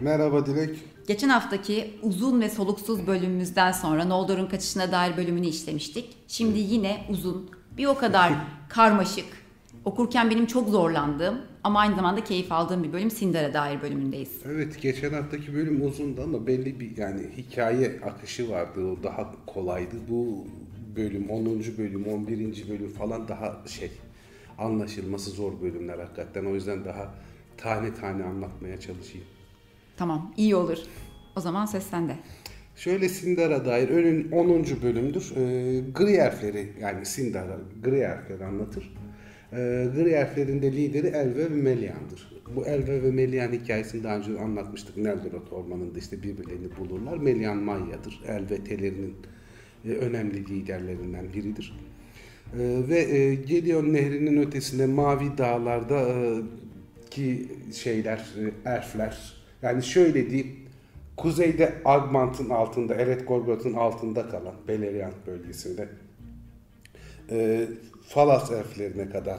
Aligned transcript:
Merhaba 0.00 0.46
Dilek. 0.46 0.76
Geçen 1.06 1.28
haftaki 1.28 1.90
uzun 2.02 2.40
ve 2.40 2.50
soluksuz 2.50 3.06
bölümümüzden 3.06 3.72
sonra 3.72 4.04
Noldor'un 4.04 4.46
kaçışına 4.46 4.92
dair 4.92 5.16
bölümünü 5.16 5.46
işlemiştik. 5.46 6.16
Şimdi 6.28 6.58
yine 6.58 7.06
uzun, 7.10 7.50
bir 7.76 7.86
o 7.86 7.98
kadar 7.98 8.32
karmaşık, 8.68 9.24
okurken 9.84 10.30
benim 10.30 10.46
çok 10.46 10.68
zorlandığım 10.68 11.38
ama 11.64 11.80
aynı 11.80 11.96
zamanda 11.96 12.24
keyif 12.24 12.52
aldığım 12.52 12.84
bir 12.84 12.92
bölüm 12.92 13.10
Sindar'a 13.10 13.54
dair 13.54 13.82
bölümündeyiz. 13.82 14.30
Evet 14.46 14.82
geçen 14.82 15.12
haftaki 15.12 15.54
bölüm 15.54 15.86
uzundu 15.86 16.22
ama 16.22 16.46
belli 16.46 16.80
bir 16.80 16.96
yani 16.96 17.20
hikaye 17.36 18.00
akışı 18.06 18.50
vardı. 18.50 18.80
O 18.84 19.02
daha 19.02 19.34
kolaydı. 19.46 19.96
Bu 20.10 20.46
bölüm 20.96 21.30
10. 21.30 21.44
bölüm 21.78 22.06
11. 22.06 22.68
bölüm 22.68 22.90
falan 22.90 23.28
daha 23.28 23.56
şey 23.68 23.90
anlaşılması 24.58 25.30
zor 25.30 25.52
bölümler 25.62 25.98
hakikaten. 25.98 26.44
O 26.44 26.54
yüzden 26.54 26.84
daha 26.84 27.14
tane 27.56 27.94
tane 27.94 28.24
anlatmaya 28.24 28.80
çalışayım. 28.80 29.26
Tamam, 29.98 30.32
iyi 30.36 30.56
olur. 30.56 30.78
O 31.36 31.40
zaman 31.40 31.66
ses 31.66 31.86
sende. 31.86 32.16
Şöyle 32.76 33.08
Sindar'a 33.08 33.64
dair 33.64 33.88
önün 33.88 34.30
10. 34.32 34.64
bölümdür. 34.82 35.32
Ee, 35.36 35.80
gri 35.94 36.12
elfleri 36.12 36.72
yani 36.80 37.06
Sindar'a 37.06 37.58
gri 37.82 37.96
elfleri 37.96 38.44
anlatır. 38.44 38.94
Ee, 39.52 39.86
gri 39.96 40.10
elflerin 40.10 40.62
de 40.62 40.72
lideri 40.72 41.06
Elve 41.06 41.44
ve 41.44 41.48
Melian'dır. 41.48 42.40
Bu 42.56 42.66
Elve 42.66 43.02
ve 43.02 43.10
Melian 43.10 43.52
hikayesini 43.52 44.04
daha 44.04 44.16
önce 44.16 44.40
anlatmıştık. 44.40 44.96
Neldorot 44.96 45.52
ormanında 45.52 45.98
işte 45.98 46.22
birbirlerini 46.22 46.76
bulurlar. 46.76 47.16
Melian 47.16 47.56
Manya'dır. 47.56 48.20
Elve 48.26 48.64
telerinin 48.64 49.14
e, 49.84 49.88
önemli 49.90 50.46
liderlerinden 50.46 51.32
biridir. 51.32 51.78
Ee, 52.54 52.58
ve 52.88 52.98
e, 52.98 53.34
Gelion 53.34 53.92
Nehri'nin 53.92 54.42
ötesinde 54.42 54.86
Mavi 54.86 55.38
Dağlar'da 55.38 56.00
e, 56.00 56.42
ki 57.10 57.48
şeyler, 57.72 58.18
e, 58.18 58.70
elfler 58.70 59.37
yani 59.62 59.82
şöyle 59.82 60.30
diyeyim 60.30 60.56
kuzeyde 61.16 61.74
Agmant'ın 61.84 62.50
altında, 62.50 62.94
Eret 62.94 63.28
Gorgot'un 63.28 63.74
altında 63.74 64.28
kalan 64.28 64.54
Beleriand 64.68 65.12
bölgesinde 65.26 65.88
e, 67.30 67.66
Falas 68.08 68.50
elflerine 68.52 69.10
kadar 69.10 69.38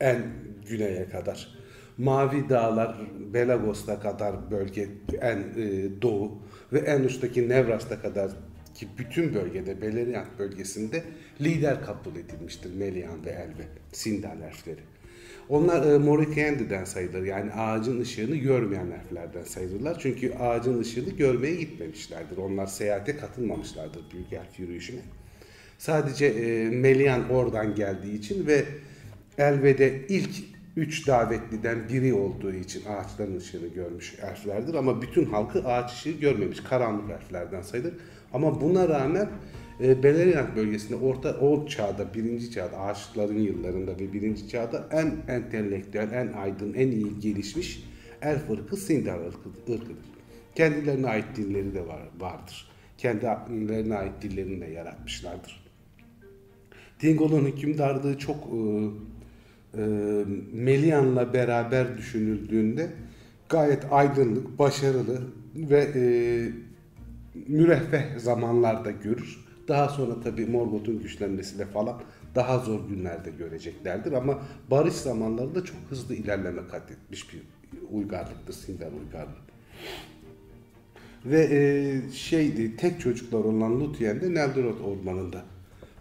en 0.00 0.22
güneye 0.68 1.08
kadar 1.08 1.58
Mavi 1.98 2.48
Dağlar 2.48 2.96
Belagos'ta 3.34 4.00
kadar 4.00 4.50
bölge 4.50 4.88
en 5.20 5.38
e, 5.38 6.02
doğu 6.02 6.38
ve 6.72 6.78
en 6.78 7.04
uçtaki 7.04 7.48
Nevras'ta 7.48 8.00
kadar 8.00 8.30
ki 8.74 8.88
bütün 8.98 9.34
bölgede 9.34 9.82
Beleriand 9.82 10.26
bölgesinde 10.38 11.04
lider 11.40 11.84
kabul 11.84 12.16
edilmiştir 12.16 12.74
Melian 12.74 13.24
ve 13.24 13.30
Elve, 13.30 13.64
Sindar 13.92 14.36
elfleri. 14.36 14.80
Onlar 15.48 15.92
e, 15.92 15.98
Morikyendi'den 15.98 16.84
sayılır. 16.84 17.24
Yani 17.24 17.52
ağacın 17.52 18.00
ışığını 18.00 18.36
görmeyen 18.36 18.90
elflerden 18.90 19.44
sayılırlar. 19.44 19.98
Çünkü 19.98 20.34
ağacın 20.34 20.80
ışığını 20.80 21.10
görmeye 21.10 21.54
gitmemişlerdir. 21.54 22.36
Onlar 22.36 22.66
seyahate 22.66 23.16
katılmamışlardır 23.16 24.02
büyük 24.12 24.32
elf 24.32 24.58
yürüyüşüne. 24.58 25.00
Sadece 25.78 26.26
e, 26.26 26.70
Melian 26.70 27.30
oradan 27.30 27.74
geldiği 27.74 28.18
için 28.18 28.46
ve 28.46 28.64
Elve'de 29.38 30.06
ilk 30.08 30.30
üç 30.76 31.06
davetliden 31.06 31.88
biri 31.88 32.14
olduğu 32.14 32.52
için 32.52 32.82
ağaçların 32.86 33.36
ışığını 33.36 33.66
görmüş 33.66 34.14
elflerdir. 34.22 34.74
Ama 34.74 35.02
bütün 35.02 35.24
halkı 35.24 35.64
ağaç 35.64 35.92
ışığı 35.92 36.10
görmemiş. 36.10 36.60
Karanlık 36.60 37.10
elflerden 37.10 37.62
sayılır. 37.62 37.94
Ama 38.32 38.60
buna 38.60 38.88
rağmen 38.88 39.28
e, 39.80 40.02
Beleriand 40.02 40.56
bölgesinde 40.56 40.96
orta 40.96 41.40
o 41.40 41.66
çağda, 41.66 42.14
birinci 42.14 42.50
çağda, 42.50 42.78
ağaçların 42.78 43.38
yıllarında 43.38 43.90
ve 43.90 44.12
birinci 44.12 44.48
çağda 44.48 44.88
en 44.92 45.34
entelektüel, 45.34 46.12
en 46.12 46.32
aydın, 46.32 46.74
en 46.74 46.90
iyi 46.90 47.20
gelişmiş 47.20 47.84
elf 48.22 48.50
ırkı 48.50 48.76
Sindar 48.76 49.18
ırkıdır. 49.18 49.82
Kendilerine 50.54 51.06
ait 51.06 51.36
dilleri 51.36 51.74
de 51.74 51.86
var, 51.86 52.00
vardır. 52.20 52.68
Kendilerine 52.98 53.94
ait 53.94 54.22
dillerini 54.22 54.60
de 54.60 54.66
yaratmışlardır. 54.66 55.64
Tingol'un 56.98 57.46
hükümdarlığı 57.46 58.18
çok 58.18 58.36
e, 58.36 58.58
e, 59.74 59.84
Melian'la 60.52 61.34
beraber 61.34 61.98
düşünüldüğünde 61.98 62.90
gayet 63.48 63.92
aydınlık, 63.92 64.58
başarılı 64.58 65.20
ve 65.56 65.90
e, 65.94 66.02
müreffeh 67.48 68.18
zamanlarda 68.18 68.90
görür. 68.90 69.47
Daha 69.68 69.88
sonra 69.88 70.20
tabi 70.20 70.46
Morgoth'un 70.46 71.02
güçlenmesiyle 71.02 71.66
falan 71.66 72.00
daha 72.34 72.58
zor 72.58 72.88
günlerde 72.88 73.30
göreceklerdir 73.30 74.12
ama 74.12 74.42
barış 74.70 74.94
zamanlarında 74.94 75.64
çok 75.64 75.76
hızlı 75.90 76.14
ilerleme 76.14 76.66
kat 76.70 76.90
etmiş 76.90 77.32
bir 77.32 77.42
uygarlıktır 77.90 78.52
Sindar 78.52 78.92
uygarlığı. 78.92 79.48
Ve 81.24 81.48
e, 81.50 82.12
şeydi 82.12 82.76
tek 82.76 83.00
çocuklar 83.00 83.38
olan 83.38 83.80
Luthien 83.80 84.20
de 84.20 84.34
Neldorot 84.34 84.80
ormanında 84.80 85.44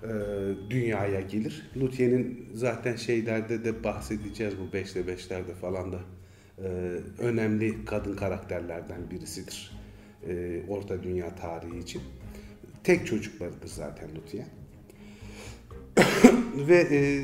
e, 0.04 0.10
dünyaya 0.70 1.22
gelir. 1.22 1.72
Luthien'in 1.78 2.50
zaten 2.54 2.96
şeylerde 2.96 3.66
de 3.66 3.84
bahsedeceğiz 3.84 4.54
bu 4.60 4.78
5'te 4.78 5.00
5'lerde 5.00 5.54
falan 5.62 5.92
da 5.92 6.00
e, 6.58 6.68
önemli 7.20 7.86
kadın 7.86 8.16
karakterlerden 8.16 9.12
birisidir. 9.12 9.72
E, 10.28 10.62
Orta 10.68 11.04
Dünya 11.04 11.36
tarihi 11.36 11.80
için. 11.80 12.02
Tek 12.88 13.08
çocuklarıdır 13.08 13.68
zaten 13.68 14.09
Luthien. 14.16 14.48
Ve 16.68 16.88
e, 16.92 17.24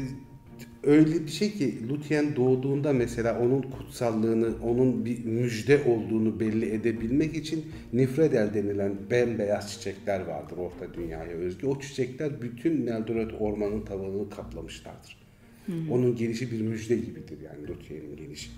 öyle 0.84 1.26
bir 1.26 1.32
şey 1.32 1.52
ki 1.52 1.90
Luthien 1.90 2.36
doğduğunda 2.36 2.94
mesela 2.94 3.40
onun 3.40 3.62
kutsallığını, 3.62 4.54
onun 4.64 5.06
bir 5.06 5.26
müjde 5.26 5.84
olduğunu 5.84 6.40
belli 6.40 6.66
edebilmek 6.66 7.36
için 7.36 7.66
Nifredel 7.94 8.54
denilen 8.54 8.96
bembeyaz 9.12 9.72
çiçekler 9.72 10.20
vardır 10.20 10.58
Orta 10.58 10.94
Dünya'ya 10.94 11.32
özgü. 11.32 11.68
O 11.68 11.80
çiçekler 11.80 12.42
bütün 12.42 12.86
Neldorot 12.86 13.34
ormanın 13.40 13.86
tavanını 13.86 14.30
kaplamışlardır. 14.30 15.18
Hmm. 15.66 15.92
Onun 15.92 16.16
gelişi 16.16 16.52
bir 16.52 16.62
müjde 16.62 16.96
gibidir 16.96 17.38
yani 17.42 17.68
Luthien'in 17.68 18.18
gelişi. 18.18 18.50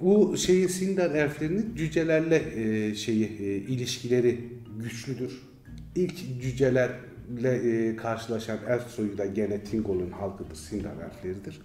Bu 0.00 0.36
şeyi 0.36 0.68
Sindar 0.68 1.14
elflerinin 1.14 1.74
cücelerle 1.76 2.42
e, 2.56 2.94
şeyi 2.94 3.24
e, 3.24 3.56
ilişkileri 3.56 4.40
güçlüdür. 4.82 5.53
İlk 5.94 6.42
cücelerle 6.42 7.50
e, 7.54 7.96
karşılaşan 7.96 8.58
elf 8.68 8.86
soyu 8.86 9.18
da 9.18 9.26
gene 9.26 9.60
Tingol'un 9.60 10.10
halkıdır, 10.10 10.54
Sindar 10.54 10.92
elfleridir. 11.04 11.60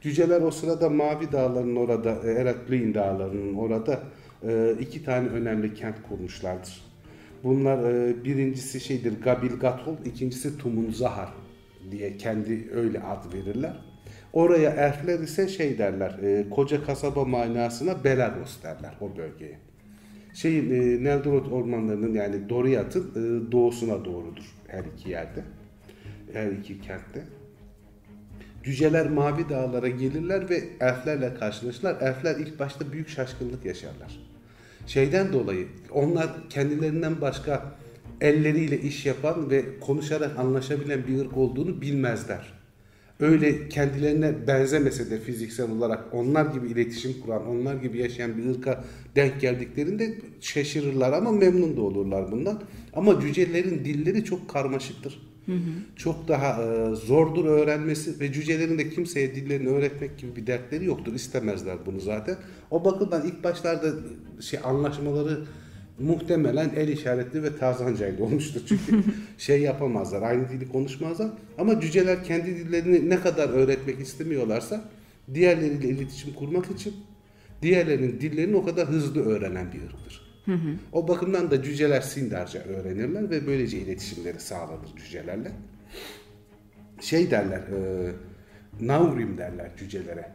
Cüceler 0.00 0.42
o 0.42 0.50
sırada 0.50 0.90
Mavi 0.90 1.32
Dağları'nın 1.32 1.76
orada, 1.76 2.18
e, 2.24 2.32
Eretluin 2.32 2.94
Dağları'nın 2.94 3.54
orada 3.54 4.02
e, 4.48 4.74
iki 4.80 5.04
tane 5.04 5.28
önemli 5.28 5.74
kent 5.74 5.96
kurmuşlardır. 6.08 6.82
Bunlar 7.44 7.90
e, 7.92 8.24
birincisi 8.24 8.80
şeydir 8.80 9.20
Gabil 9.22 9.56
Gatol, 9.60 9.96
ikincisi 10.04 10.58
Tumun 10.58 10.90
Zahar 10.90 11.28
diye 11.90 12.16
kendi 12.16 12.68
öyle 12.74 13.00
ad 13.00 13.32
verirler. 13.34 13.76
Oraya 14.32 14.70
elfler 14.70 15.18
ise 15.20 15.48
şey 15.48 15.78
derler, 15.78 16.18
e, 16.22 16.50
koca 16.50 16.84
kasaba 16.84 17.24
manasına 17.24 18.04
Belagos 18.04 18.62
derler 18.62 18.94
o 19.00 19.16
bölgeye. 19.16 19.67
Şeyin 20.38 20.70
e, 20.70 21.04
Neldorot 21.04 21.52
ormanlarının 21.52 22.14
yani 22.14 22.48
Doriath'ın 22.48 23.10
e, 23.10 23.52
doğusuna 23.52 24.04
doğrudur 24.04 24.54
her 24.66 24.84
iki 24.84 25.10
yerde. 25.10 25.44
Her 26.32 26.52
iki 26.52 26.80
kentte. 26.80 27.24
Cüceler 28.64 29.10
mavi 29.10 29.48
dağlara 29.48 29.88
gelirler 29.88 30.50
ve 30.50 30.64
elflerle 30.80 31.34
karşılaşırlar. 31.34 32.00
Elfler 32.00 32.36
ilk 32.36 32.58
başta 32.58 32.92
büyük 32.92 33.08
şaşkınlık 33.08 33.64
yaşarlar. 33.64 34.20
Şeyden 34.86 35.32
dolayı 35.32 35.66
onlar 35.90 36.28
kendilerinden 36.50 37.20
başka 37.20 37.74
elleriyle 38.20 38.80
iş 38.80 39.06
yapan 39.06 39.50
ve 39.50 39.80
konuşarak 39.80 40.38
anlaşabilen 40.38 41.06
bir 41.06 41.20
ırk 41.20 41.36
olduğunu 41.36 41.80
bilmezler 41.80 42.57
öyle 43.20 43.68
kendilerine 43.68 44.46
benzemese 44.46 45.10
de 45.10 45.20
fiziksel 45.20 45.70
olarak 45.70 46.04
onlar 46.12 46.46
gibi 46.46 46.68
iletişim 46.68 47.20
kuran, 47.20 47.46
onlar 47.46 47.74
gibi 47.74 47.98
yaşayan 47.98 48.38
bir 48.38 48.44
ırka 48.44 48.84
denk 49.16 49.40
geldiklerinde 49.40 50.14
şaşırırlar 50.40 51.12
ama 51.12 51.32
memnun 51.32 51.76
da 51.76 51.80
olurlar 51.80 52.32
bundan. 52.32 52.62
Ama 52.92 53.20
cücelerin 53.20 53.84
dilleri 53.84 54.24
çok 54.24 54.48
karmaşıktır. 54.50 55.28
Hı 55.46 55.52
hı. 55.52 55.70
Çok 55.96 56.28
daha 56.28 56.62
e, 56.62 56.94
zordur 56.94 57.44
öğrenmesi 57.44 58.20
ve 58.20 58.32
cücelerin 58.32 58.78
de 58.78 58.90
kimseye 58.90 59.34
dillerini 59.34 59.68
öğretmek 59.68 60.18
gibi 60.18 60.36
bir 60.36 60.46
dertleri 60.46 60.84
yoktur. 60.84 61.14
İstemezler 61.14 61.76
bunu 61.86 62.00
zaten. 62.00 62.36
O 62.70 62.84
bakımdan 62.84 63.26
ilk 63.26 63.44
başlarda 63.44 63.86
şey 64.40 64.60
anlaşmaları 64.64 65.44
muhtemelen 65.98 66.70
el 66.76 66.88
işaretli 66.88 67.42
ve 67.42 67.56
Tarzancayla 67.56 68.24
olmuştur. 68.24 68.60
Çünkü 68.68 69.02
şey 69.38 69.60
yapamazlar, 69.60 70.22
aynı 70.22 70.48
dili 70.48 70.68
konuşmazlar. 70.68 71.30
Ama 71.58 71.80
cüceler 71.80 72.24
kendi 72.24 72.56
dillerini 72.56 73.10
ne 73.10 73.20
kadar 73.20 73.48
öğretmek 73.48 74.00
istemiyorlarsa 74.00 74.84
diğerleriyle 75.34 75.88
iletişim 75.88 76.34
kurmak 76.34 76.70
için 76.70 76.94
diğerlerinin 77.62 78.20
dillerini 78.20 78.56
o 78.56 78.64
kadar 78.64 78.88
hızlı 78.88 79.24
öğrenen 79.24 79.72
bir 79.72 79.82
ırktır. 79.82 80.28
O 80.92 81.08
bakımdan 81.08 81.50
da 81.50 81.62
cüceler 81.62 82.00
Sindarca 82.00 82.60
öğrenirler 82.60 83.30
ve 83.30 83.46
böylece 83.46 83.78
iletişimleri 83.78 84.40
sağlanır 84.40 84.96
cücelerle. 84.96 85.52
Şey 87.00 87.30
derler, 87.30 87.58
e, 87.58 88.10
Naurim 88.80 89.38
derler 89.38 89.70
cücelere. 89.78 90.32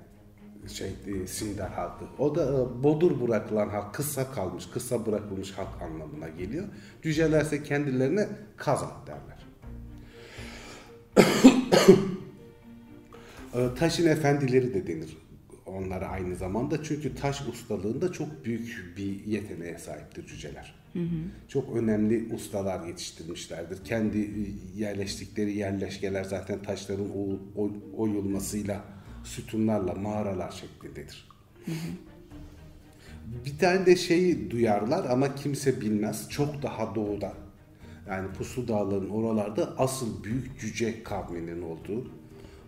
Şey 0.67 0.89
e, 1.07 1.27
Sindar 1.27 1.71
halkı. 1.71 2.05
O 2.19 2.35
da 2.35 2.43
e, 2.43 2.83
bodur 2.83 3.21
bırakılan 3.21 3.69
halk, 3.69 3.93
kısa 3.93 4.31
kalmış, 4.31 4.65
kısa 4.73 5.05
bırakılmış 5.05 5.51
halk 5.51 5.81
anlamına 5.81 6.29
geliyor. 6.29 6.65
Cücelerse 7.01 7.63
kendilerine 7.63 8.27
kazak 8.57 9.07
derler. 9.07 9.43
E, 13.53 13.75
taşın 13.75 14.07
efendileri 14.07 14.73
de 14.73 14.87
denir 14.87 15.17
onlara 15.65 16.07
aynı 16.07 16.35
zamanda. 16.35 16.83
Çünkü 16.83 17.15
taş 17.15 17.41
ustalığında 17.47 18.11
çok 18.11 18.45
büyük 18.45 18.93
bir 18.97 19.25
yeteneğe 19.25 19.77
sahiptir 19.77 20.27
cüceler. 20.27 20.75
Hı 20.93 20.99
hı. 20.99 21.05
Çok 21.47 21.75
önemli 21.75 22.33
ustalar 22.33 22.87
yetiştirmişlerdir. 22.87 23.83
Kendi 23.83 24.31
yerleştikleri 24.75 25.53
yerleşkeler 25.55 26.23
zaten 26.23 26.63
taşların 26.63 27.07
oyulmasıyla 27.97 28.83
sütunlarla 29.23 29.93
mağaralar 29.93 30.51
şeklindedir. 30.51 31.29
Bir 33.45 33.57
tane 33.57 33.85
de 33.85 33.95
şeyi 33.95 34.51
duyarlar 34.51 35.09
ama 35.09 35.35
kimse 35.35 35.81
bilmez. 35.81 36.29
Çok 36.29 36.63
daha 36.63 36.95
doğuda 36.95 37.33
yani 38.09 38.27
Puslu 38.33 38.67
Dağların 38.67 39.09
oralarda 39.09 39.73
asıl 39.77 40.23
büyük 40.23 40.59
cüce 40.59 41.03
kavminin 41.03 41.61
olduğu 41.61 42.07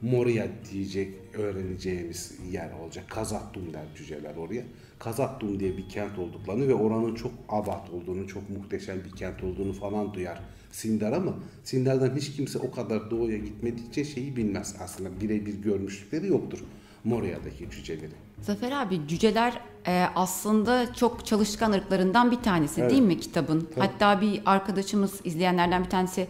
Moria 0.02 0.46
diyecek 0.72 1.14
öğreneceğimiz 1.34 2.40
yer 2.52 2.72
olacak. 2.72 3.06
Kazattum 3.10 3.74
der 3.74 3.86
cüceler 3.98 4.36
oraya. 4.36 4.64
Kazattum 5.00 5.60
diye 5.60 5.78
bir 5.78 5.90
kent 5.90 6.20
olduklarını 6.20 6.68
ve 6.68 6.74
oranın 6.74 7.16
çok 7.16 7.32
abat 7.50 7.90
olduğunu, 7.90 8.28
çok 8.28 8.50
muhteşem 8.50 9.04
bir 9.04 9.12
kent 9.12 9.44
olduğunu 9.44 9.74
falan 9.74 10.14
duyar 10.14 10.42
Sindar 10.76 11.14
ama 11.14 11.34
Sindar'dan 11.64 12.16
hiç 12.16 12.36
kimse 12.36 12.60
o 12.60 12.72
kadar 12.72 13.12
doğuya 13.12 13.38
gitmediği 13.38 13.90
için 13.90 14.04
şeyi 14.04 14.36
bilmez. 14.36 14.76
Aslında 14.80 15.22
birebir 15.22 15.54
görmüşlükleri 15.54 16.28
yoktur 16.28 16.60
Moria'daki 17.04 17.70
cüceleri. 17.72 18.12
Zafer 18.42 18.72
abi 18.72 19.08
cüceler 19.08 19.62
e, 19.88 20.06
aslında 20.16 20.94
çok 20.94 21.26
çalışkan 21.26 21.72
ırklarından 21.72 22.32
bir 22.32 22.36
tanesi 22.36 22.82
evet. 22.82 22.92
değil 22.92 23.02
mi 23.02 23.20
kitabın? 23.20 23.60
Tabii. 23.60 23.88
Hatta 23.88 24.22
bir 24.22 24.42
arkadaşımız 24.46 25.22
izleyenlerden 25.24 25.84
bir 25.84 25.90
tanesi 25.90 26.28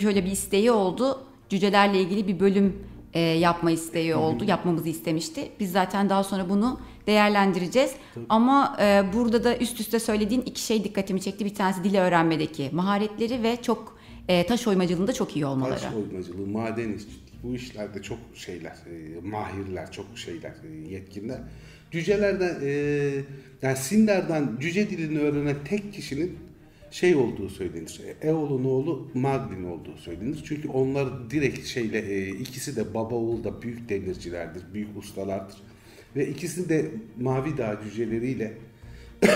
şöyle 0.00 0.24
bir 0.24 0.30
isteği 0.30 0.70
oldu. 0.70 1.26
Cücelerle 1.48 2.00
ilgili 2.00 2.28
bir 2.28 2.40
bölüm 2.40 2.76
e, 3.14 3.20
yapma 3.20 3.70
isteği 3.70 4.14
oldu. 4.14 4.44
Yapmamızı 4.44 4.88
istemişti. 4.88 5.48
Biz 5.60 5.72
zaten 5.72 6.08
daha 6.08 6.24
sonra 6.24 6.48
bunu 6.48 6.80
değerlendireceğiz. 7.06 7.90
Tabii. 8.14 8.24
Ama 8.28 8.76
e, 8.80 9.04
burada 9.14 9.44
da 9.44 9.56
üst 9.58 9.80
üste 9.80 9.98
söylediğin 9.98 10.40
iki 10.40 10.60
şey 10.60 10.84
dikkatimi 10.84 11.20
çekti. 11.20 11.44
Bir 11.44 11.54
tanesi 11.54 11.84
dili 11.84 11.98
öğrenmedeki 11.98 12.70
maharetleri 12.72 13.42
ve 13.42 13.62
çok 13.62 13.98
e, 14.28 14.46
taş 14.46 14.66
oymacılığında 14.66 15.12
çok 15.12 15.36
iyi 15.36 15.46
olmaları. 15.46 15.80
Taş 15.80 15.94
oymacılığı, 15.94 16.46
maden 16.46 16.92
işçiliği 16.92 17.26
bu 17.42 17.54
işlerde 17.54 18.02
çok 18.02 18.18
şeyler, 18.34 18.72
e, 18.72 19.20
mahirler, 19.20 19.92
çok 19.92 20.06
şeyler, 20.14 20.54
e, 20.70 20.90
yetkinler. 20.90 21.38
Cücelerden, 21.90 22.56
e, 22.62 22.70
yani 23.62 23.76
Sinder'den 23.76 24.56
cüce 24.60 24.90
dilini 24.90 25.18
öğrenen 25.18 25.56
tek 25.64 25.92
kişinin 25.92 26.38
şey 26.90 27.16
olduğu 27.16 27.48
söylenir. 27.48 28.00
Eol'un 28.22 28.64
oğlu 28.64 29.08
Maglin 29.14 29.64
olduğu 29.64 29.96
söylenir. 29.96 30.42
Çünkü 30.44 30.68
onlar 30.68 31.30
direkt 31.30 31.66
şeyle 31.66 31.98
e, 31.98 32.28
ikisi 32.28 32.76
de 32.76 32.94
baba 32.94 33.14
oğul 33.14 33.44
da 33.44 33.62
büyük 33.62 33.88
demircilerdir, 33.88 34.62
büyük 34.74 34.96
ustalardır. 34.96 35.56
Ve 36.16 36.28
ikisi 36.28 36.68
de 36.68 36.90
Mavi 37.20 37.56
Dağ 37.56 37.80
cüceleriyle 37.84 38.52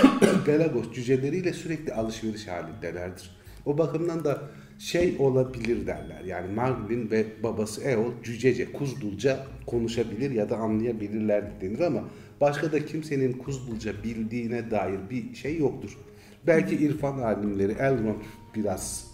Belagos 0.47 0.93
cüceleriyle 0.93 1.53
sürekli 1.53 1.95
alışveriş 1.95 2.49
halindelerdir. 2.49 3.31
O 3.67 3.79
bakımdan 3.79 4.25
da 4.25 4.43
şey 4.79 5.17
olabilir 5.19 5.87
derler. 5.87 6.25
Yani 6.25 6.55
Maglin 6.55 7.11
ve 7.11 7.27
babası 7.43 7.83
Eol 7.83 8.13
cücece, 8.23 8.73
kuzdulca 8.73 9.47
konuşabilir 9.67 10.31
ya 10.31 10.51
da 10.51 10.57
anlayabilirler 10.57 11.61
denir 11.61 11.81
ama 11.81 12.05
başka 12.41 12.73
da 12.73 12.87
kimsenin 12.87 13.33
kuzdulca 13.33 13.93
bildiğine 14.05 14.71
dair 14.71 14.99
bir 15.11 15.35
şey 15.35 15.59
yoktur. 15.59 15.99
Belki 16.47 16.77
irfan 16.77 17.19
alimleri 17.19 17.73
Elrond 17.73 18.23
biraz 18.55 19.11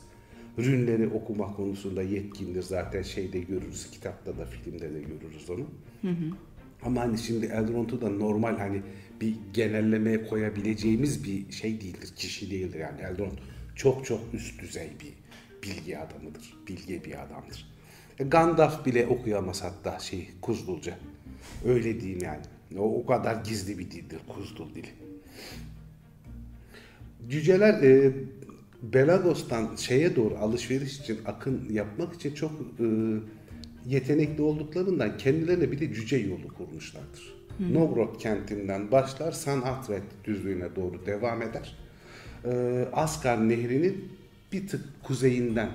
rünleri 0.58 1.08
okuma 1.08 1.52
konusunda 1.52 2.02
yetkindir. 2.02 2.62
Zaten 2.62 3.02
şeyde 3.02 3.38
görürüz, 3.38 3.90
kitapta 3.90 4.38
da 4.38 4.46
filmde 4.46 4.94
de 4.94 5.00
görürüz 5.00 5.50
onu. 5.50 5.66
Hı 6.02 6.08
hı. 6.08 6.36
Ama 6.82 7.00
hani 7.00 7.19
şimdi 7.19 7.46
Elrond'u 7.46 8.00
da 8.00 8.11
normal 8.11 8.58
hani 8.58 8.82
bir 9.20 9.37
genellemeye 9.52 10.26
koyabileceğimiz 10.26 11.25
bir 11.25 11.52
şey 11.52 11.81
değildir, 11.81 12.12
kişi 12.17 12.50
değildir 12.50 12.78
yani 12.78 13.00
Elrond 13.00 13.38
çok 13.75 14.05
çok 14.05 14.20
üst 14.32 14.61
düzey 14.61 14.90
bir 15.00 15.14
bilgi 15.62 15.99
adamıdır, 15.99 16.55
bilge 16.69 17.05
bir 17.05 17.23
adamdır. 17.23 17.67
E, 18.19 18.25
Gandalf 18.25 18.87
bile 18.87 19.06
okuyamaz 19.06 19.64
hatta 19.64 19.99
şey 19.99 20.31
Kuzdulca. 20.40 20.99
Öyle 21.64 22.00
diyeyim 22.00 22.20
yani. 22.23 22.43
O, 22.78 23.00
o 23.00 23.06
kadar 23.06 23.44
gizli 23.44 23.78
bir 23.78 23.90
dildir 23.90 24.19
Kuzdul 24.28 24.75
dili. 24.75 24.88
Cüceler 27.28 27.82
e, 27.82 28.12
Belagos'tan 28.82 29.76
şeye 29.76 30.17
doğru 30.17 30.37
alışveriş 30.37 31.00
için 31.00 31.19
akın 31.26 31.69
yapmak 31.70 32.14
için 32.14 32.34
çok 32.34 32.52
e, 32.52 32.87
yetenekli 33.87 34.43
olduklarından 34.43 35.17
kendilerine 35.17 35.73
bir 35.73 35.81
de 35.81 35.94
cüce 35.94 36.17
yolu 36.17 36.49
kurmuşlardır. 36.49 37.37
Hmm. 37.59 37.75
Nogrod 37.75 38.19
kentinden 38.19 38.91
başlar 38.91 39.33
Sanatret 39.33 40.03
düzlüğüne 40.25 40.77
doğru 40.77 41.06
devam 41.06 41.43
eder. 41.43 41.77
E, 42.44 42.85
Asgar 42.93 43.49
nehrinin 43.49 44.05
bir 44.53 44.67
tık 44.67 44.85
kuzeyinden 45.03 45.71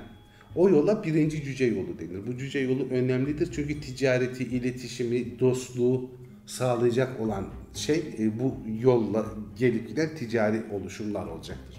o 0.56 0.70
yola 0.70 1.04
birinci 1.04 1.44
cüce 1.44 1.66
yolu 1.66 2.00
denir. 2.00 2.28
Bu 2.28 2.38
cüce 2.38 2.60
yolu 2.60 2.88
önemlidir 2.90 3.50
çünkü 3.52 3.82
ticareti, 3.82 4.44
iletişimi, 4.44 5.40
dostluğu 5.40 6.10
sağlayacak 6.46 7.20
olan 7.20 7.46
şey 7.74 8.04
e, 8.20 8.40
bu 8.40 8.58
yolla 8.82 9.26
gelip 9.58 9.88
giden 9.88 10.16
ticari 10.16 10.62
oluşumlar 10.72 11.28
olacaktır. 11.28 11.78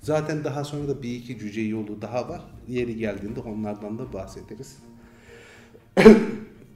Zaten 0.00 0.44
daha 0.44 0.64
sonra 0.64 0.88
da 0.88 1.02
bir 1.02 1.14
iki 1.16 1.38
cüce 1.38 1.60
yolu 1.60 2.02
daha 2.02 2.28
var. 2.28 2.40
Yeri 2.68 2.96
geldiğinde 2.96 3.40
onlardan 3.40 3.98
da 3.98 4.12
bahsederiz. 4.12 4.76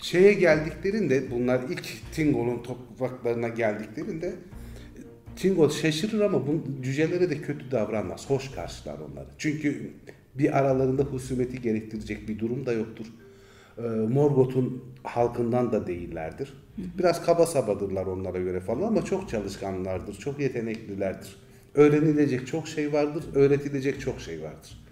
Şeye 0.02 0.32
geldiklerinde 0.32 1.30
bunlar 1.30 1.60
ilk 1.70 2.12
Tingo'nun 2.12 2.62
topraklarına 2.62 3.48
geldiklerinde 3.48 4.34
Tingo 5.36 5.70
şaşırır 5.70 6.20
ama 6.20 6.46
bu 6.46 6.82
cücelere 6.82 7.30
de 7.30 7.38
kötü 7.38 7.70
davranmaz. 7.70 8.30
Hoş 8.30 8.50
karşılar 8.50 8.98
onları. 8.98 9.26
Çünkü 9.38 9.90
bir 10.34 10.58
aralarında 10.58 11.02
husumeti 11.02 11.62
gerektirecek 11.62 12.28
bir 12.28 12.38
durum 12.38 12.66
da 12.66 12.72
yoktur. 12.72 13.06
Ee, 13.78 13.82
Morgoth'un 13.88 14.84
halkından 15.02 15.72
da 15.72 15.86
değillerdir. 15.86 16.52
Biraz 16.98 17.26
kaba 17.26 17.46
sabadırlar 17.46 18.06
onlara 18.06 18.38
göre 18.38 18.60
falan 18.60 18.82
ama 18.82 19.04
çok 19.04 19.28
çalışkanlardır, 19.28 20.14
çok 20.14 20.40
yeteneklilerdir. 20.40 21.36
Öğrenilecek 21.74 22.46
çok 22.46 22.68
şey 22.68 22.92
vardır, 22.92 23.24
öğretilecek 23.34 24.00
çok 24.00 24.20
şey 24.20 24.42
vardır. 24.42 24.84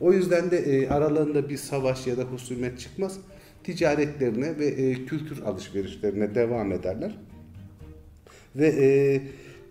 O 0.00 0.12
yüzden 0.12 0.50
de 0.50 0.58
e, 0.58 0.88
aralarında 0.88 1.48
bir 1.48 1.56
savaş 1.56 2.06
ya 2.06 2.16
da 2.16 2.22
husumet 2.22 2.78
çıkmaz. 2.78 3.18
Ticaretlerine 3.76 4.58
ve 4.58 4.66
e, 4.66 4.92
kültür 4.92 5.42
alışverişlerine 5.42 6.34
devam 6.34 6.72
ederler. 6.72 7.18
Ve 8.56 8.68
e, 8.68 9.20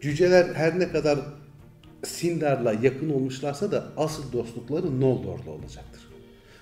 cüceler 0.01 0.45
her 0.53 0.79
ne 0.79 0.91
kadar 0.91 1.19
Sindar'la 2.03 2.73
yakın 2.73 3.09
olmuşlarsa 3.09 3.71
da 3.71 3.87
asıl 3.97 4.31
dostlukları 4.33 5.01
Noldor'la 5.01 5.51
olacaktır. 5.51 6.07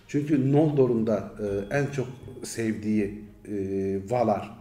Çünkü 0.07 0.51
Noldor'un 0.51 1.07
da 1.07 1.31
e, 1.39 1.77
en 1.77 1.85
çok 1.85 2.07
sevdiği 2.43 3.21
e, 3.47 3.55
Valar, 4.09 4.57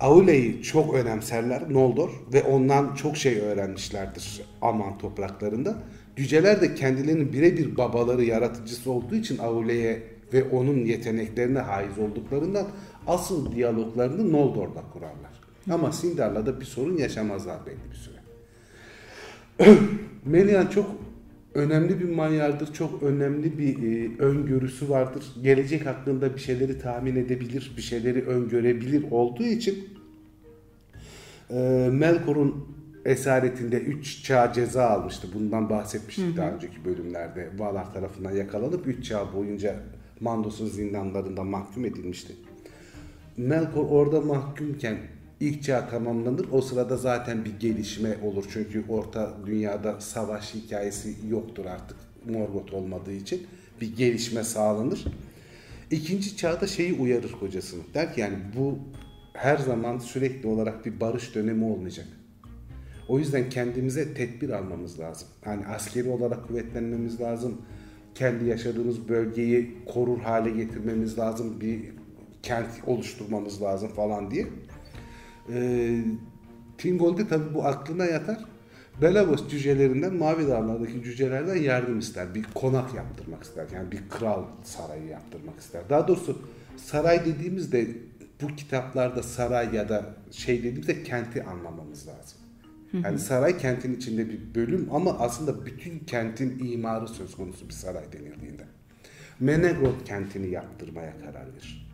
Aule'yi 0.00 0.62
çok 0.62 0.94
önemserler 0.94 1.72
Noldor 1.72 2.10
ve 2.32 2.42
ondan 2.42 2.94
çok 2.94 3.16
şey 3.16 3.40
öğrenmişlerdir 3.40 4.40
Aman 4.62 4.98
topraklarında. 4.98 5.76
Cüceler 6.16 6.60
de 6.60 6.74
kendilerinin 6.74 7.32
birebir 7.32 7.76
babaları 7.76 8.24
yaratıcısı 8.24 8.90
olduğu 8.90 9.14
için 9.14 9.38
Aule'ye 9.38 10.13
ve 10.34 10.44
onun 10.44 10.76
yeteneklerine 10.76 11.58
haiz 11.58 11.98
olduklarından 11.98 12.66
asıl 13.06 13.52
diyaloglarını 13.54 14.32
Noldor'da 14.32 14.82
kurarlar. 14.92 15.34
Ama 15.70 15.92
Sindar'la 15.92 16.46
da 16.46 16.60
bir 16.60 16.64
sorun 16.64 16.96
yaşamazlar 16.96 17.58
belli 17.66 17.90
bir 17.90 17.96
süre. 17.96 18.16
Melian 20.24 20.66
çok 20.66 20.90
önemli 21.54 22.00
bir 22.00 22.08
manyardır. 22.08 22.72
Çok 22.72 23.02
önemli 23.02 23.58
bir 23.58 23.82
e, 23.82 24.18
öngörüsü 24.18 24.88
vardır. 24.88 25.24
Gelecek 25.42 25.86
hakkında 25.86 26.34
bir 26.34 26.40
şeyleri 26.40 26.78
tahmin 26.78 27.16
edebilir, 27.16 27.72
bir 27.76 27.82
şeyleri 27.82 28.22
öngörebilir 28.26 29.10
olduğu 29.10 29.44
için 29.44 29.88
e, 31.50 31.88
Melkor'un 31.92 32.68
esaretinde 33.04 33.80
3 33.80 34.22
çağ 34.22 34.52
ceza 34.52 34.84
almıştı. 34.84 35.28
Bundan 35.34 35.70
bahsetmiştik 35.70 36.26
hı 36.26 36.32
hı. 36.32 36.36
daha 36.36 36.50
önceki 36.50 36.84
bölümlerde. 36.84 37.50
Valar 37.58 37.94
tarafından 37.94 38.32
yakalanıp 38.32 38.86
3 38.86 39.04
çağ 39.04 39.32
boyunca 39.34 39.76
Mandos'un 40.24 40.66
zindanlarında 40.66 41.44
mahkum 41.44 41.84
edilmişti. 41.84 42.32
Melkor 43.36 43.86
orada 43.90 44.20
mahkumken 44.20 44.98
ilk 45.40 45.62
çağ 45.62 45.88
tamamlanır. 45.88 46.46
O 46.52 46.60
sırada 46.60 46.96
zaten 46.96 47.44
bir 47.44 47.60
gelişme 47.60 48.16
olur. 48.24 48.44
Çünkü 48.52 48.84
orta 48.88 49.34
dünyada 49.46 50.00
savaş 50.00 50.54
hikayesi 50.54 51.14
yoktur 51.28 51.64
artık 51.64 51.96
Morgoth 52.28 52.74
olmadığı 52.74 53.12
için. 53.12 53.46
Bir 53.80 53.96
gelişme 53.96 54.44
sağlanır. 54.44 55.04
İkinci 55.90 56.36
çağda 56.36 56.66
şeyi 56.66 56.92
uyarır 56.92 57.32
kocasını. 57.32 57.82
Der 57.94 58.14
ki 58.14 58.20
yani 58.20 58.36
bu 58.56 58.78
her 59.32 59.56
zaman 59.56 59.98
sürekli 59.98 60.48
olarak 60.48 60.86
bir 60.86 61.00
barış 61.00 61.34
dönemi 61.34 61.64
olmayacak. 61.64 62.06
O 63.08 63.18
yüzden 63.18 63.48
kendimize 63.48 64.14
tedbir 64.14 64.50
almamız 64.50 65.00
lazım. 65.00 65.28
Yani 65.46 65.66
askeri 65.66 66.08
olarak 66.08 66.48
kuvvetlenmemiz 66.48 67.20
lazım. 67.20 67.62
Kendi 68.14 68.44
yaşadığımız 68.44 69.08
bölgeyi 69.08 69.76
korur 69.86 70.20
hale 70.20 70.50
getirmemiz 70.50 71.18
lazım. 71.18 71.60
Bir 71.60 71.80
kent 72.42 72.68
oluşturmamız 72.86 73.62
lazım 73.62 73.88
falan 73.88 74.30
diye. 74.30 74.46
Ee, 75.52 76.04
Tingol'de 76.78 77.28
tabii 77.28 77.54
bu 77.54 77.64
aklına 77.64 78.04
yatar. 78.04 78.38
Belavos 79.02 79.48
cücelerinden, 79.48 80.14
Mavi 80.14 80.48
Dağlar'daki 80.48 81.02
cücelerden 81.02 81.56
yardım 81.56 81.98
ister. 81.98 82.34
Bir 82.34 82.44
konak 82.54 82.94
yaptırmak 82.94 83.42
ister. 83.42 83.66
Yani 83.74 83.92
bir 83.92 84.08
kral 84.08 84.44
sarayı 84.62 85.06
yaptırmak 85.06 85.60
ister. 85.60 85.82
Daha 85.90 86.08
doğrusu 86.08 86.38
saray 86.76 87.24
dediğimizde 87.24 87.88
bu 88.42 88.46
kitaplarda 88.56 89.22
saray 89.22 89.74
ya 89.74 89.88
da 89.88 90.14
şey 90.30 90.58
dediğimizde 90.58 91.02
kenti 91.02 91.42
anlamamız 91.42 92.08
lazım. 92.08 92.38
Yani 93.02 93.18
saray 93.18 93.58
kentin 93.58 93.96
içinde 93.96 94.28
bir 94.28 94.54
bölüm 94.54 94.88
ama 94.92 95.18
aslında 95.18 95.66
bütün 95.66 95.98
kentin 95.98 96.58
imarı 96.66 97.08
söz 97.08 97.34
konusu 97.34 97.68
bir 97.68 97.74
saray 97.74 98.04
denildiğinde. 98.12 98.64
Menegrot 99.40 100.04
kentini 100.04 100.50
yaptırmaya 100.50 101.12
karar 101.18 101.46
verir. 101.46 101.86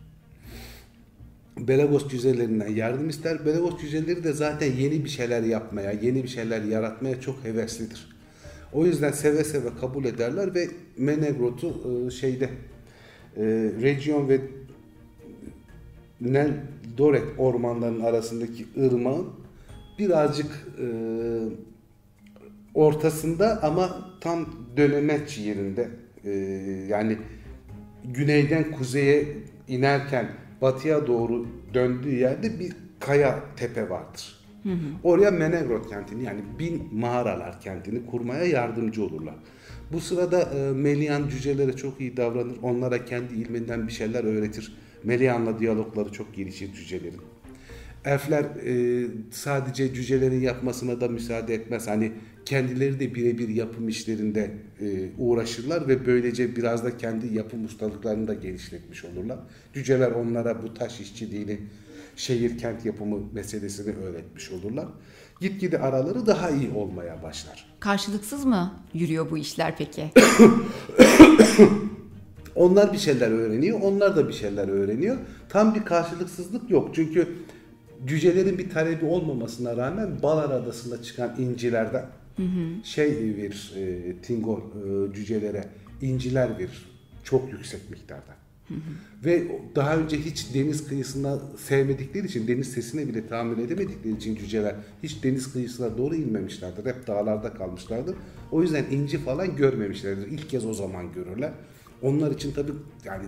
Belagos 1.57 2.09
cüzelerinden 2.09 2.67
yardım 2.67 3.09
ister. 3.09 3.45
Belagos 3.45 3.81
cüceleri 3.81 4.23
de 4.23 4.33
zaten 4.33 4.71
yeni 4.71 5.05
bir 5.05 5.09
şeyler 5.09 5.43
yapmaya, 5.43 5.91
yeni 5.91 6.23
bir 6.23 6.27
şeyler 6.27 6.63
yaratmaya 6.63 7.21
çok 7.21 7.43
heveslidir. 7.43 8.09
O 8.73 8.85
yüzden 8.85 9.11
seve 9.11 9.43
seve 9.43 9.69
kabul 9.81 10.05
ederler 10.05 10.55
ve 10.55 10.67
Menegrot'u 10.97 12.07
e, 12.07 12.11
şeyde 12.11 12.49
e, 13.37 13.43
Region 13.81 14.29
ve 14.29 14.41
Nel 16.21 16.53
Dorek 16.97 17.23
ormanlarının 17.37 17.99
arasındaki 17.99 18.67
ırmağın 18.77 19.40
birazcık 19.99 20.67
e, 20.79 20.87
ortasında 22.73 23.63
ama 23.63 24.09
tam 24.21 24.45
dönemeç 24.77 25.37
yerinde 25.37 25.89
e, 26.25 26.31
yani 26.89 27.17
güneyden 28.03 28.71
kuzeye 28.71 29.25
inerken 29.67 30.29
batıya 30.61 31.07
doğru 31.07 31.47
döndüğü 31.73 32.15
yerde 32.15 32.59
bir 32.59 32.73
kaya 32.99 33.39
tepe 33.55 33.89
vardır. 33.89 34.41
Hı 34.63 34.69
hı. 34.69 34.75
Oraya 35.03 35.31
Menegrot 35.31 35.89
kentini 35.89 36.23
yani 36.23 36.41
bin 36.59 36.89
mağaralar 36.91 37.61
kentini 37.61 38.05
kurmaya 38.05 38.45
yardımcı 38.45 39.03
olurlar. 39.03 39.35
Bu 39.93 39.99
sırada 39.99 40.41
e, 40.41 40.71
Melian 40.71 41.27
cücelere 41.27 41.75
çok 41.75 42.01
iyi 42.01 42.17
davranır. 42.17 42.57
Onlara 42.63 43.05
kendi 43.05 43.33
ilminden 43.33 43.87
bir 43.87 43.91
şeyler 43.91 44.23
öğretir. 44.23 44.75
Melian'la 45.03 45.59
diyalogları 45.59 46.11
çok 46.11 46.35
gelişir 46.35 46.73
cücelerin. 46.73 47.21
Elfler 48.05 48.43
e, 48.43 49.07
sadece 49.31 49.93
cücelerin 49.93 50.41
yapmasına 50.41 51.01
da 51.01 51.07
müsaade 51.07 51.53
etmez. 51.53 51.87
Hani 51.87 52.11
kendileri 52.45 52.99
de 52.99 53.15
birebir 53.15 53.49
yapım 53.49 53.89
işlerinde 53.89 54.51
e, 54.81 55.09
uğraşırlar 55.17 55.87
ve 55.87 56.05
böylece 56.05 56.55
biraz 56.55 56.83
da 56.83 56.97
kendi 56.97 57.33
yapım 57.33 57.65
ustalıklarını 57.65 58.27
da 58.27 58.33
geliştirmiş 58.33 59.05
olurlar. 59.05 59.39
Cüceler 59.73 60.11
onlara 60.11 60.63
bu 60.63 60.73
taş 60.73 60.99
işçiliğini, 60.99 61.59
şehir 62.15 62.57
kent 62.57 62.85
yapımı 62.85 63.19
meselesini 63.33 63.95
öğretmiş 63.95 64.51
olurlar. 64.51 64.87
Gitgide 65.41 65.79
araları 65.79 66.25
daha 66.25 66.49
iyi 66.49 66.71
olmaya 66.71 67.23
başlar. 67.23 67.65
Karşılıksız 67.79 68.45
mı 68.45 68.73
yürüyor 68.93 69.31
bu 69.31 69.37
işler 69.37 69.75
peki? 69.77 70.11
onlar 72.55 72.93
bir 72.93 72.97
şeyler 72.97 73.31
öğreniyor, 73.31 73.81
onlar 73.81 74.15
da 74.15 74.27
bir 74.27 74.33
şeyler 74.33 74.67
öğreniyor. 74.67 75.17
Tam 75.49 75.75
bir 75.75 75.83
karşılıksızlık 75.83 76.69
yok. 76.69 76.89
Çünkü 76.93 77.27
cücelerin 78.07 78.57
bir 78.57 78.69
talebi 78.69 79.05
olmamasına 79.05 79.77
rağmen 79.77 80.21
Balar 80.23 80.49
Adası'nda 80.49 81.03
çıkan 81.03 81.35
incilerden 81.39 82.05
hı 82.37 82.43
hı. 82.43 82.83
şey 82.83 83.11
verir 83.11 83.73
e, 83.77 84.13
Tingol 84.21 84.59
e, 84.59 85.13
cücelere 85.13 85.67
inciler 86.01 86.59
verir. 86.59 86.91
Çok 87.23 87.51
yüksek 87.51 87.89
miktarda. 87.89 88.41
Hı 88.67 88.73
hı. 88.73 89.25
Ve 89.25 89.47
daha 89.75 89.97
önce 89.97 90.17
hiç 90.17 90.53
deniz 90.53 90.87
kıyısına 90.87 91.39
sevmedikleri 91.57 92.25
için 92.25 92.47
deniz 92.47 92.71
sesine 92.71 93.07
bile 93.07 93.27
tahammül 93.27 93.57
edemedikleri 93.63 94.15
için 94.15 94.35
cüceler 94.35 94.75
hiç 95.03 95.23
deniz 95.23 95.53
kıyısına 95.53 95.97
doğru 95.97 96.15
inmemişlerdir. 96.15 96.85
Hep 96.85 97.07
dağlarda 97.07 97.53
kalmışlardır. 97.53 98.15
O 98.51 98.61
yüzden 98.61 98.85
inci 98.91 99.17
falan 99.17 99.55
görmemişlerdir. 99.55 100.27
İlk 100.27 100.49
kez 100.49 100.65
o 100.65 100.73
zaman 100.73 101.13
görürler. 101.13 101.51
Onlar 102.01 102.31
için 102.31 102.51
tabii 102.51 102.71
yani 103.05 103.25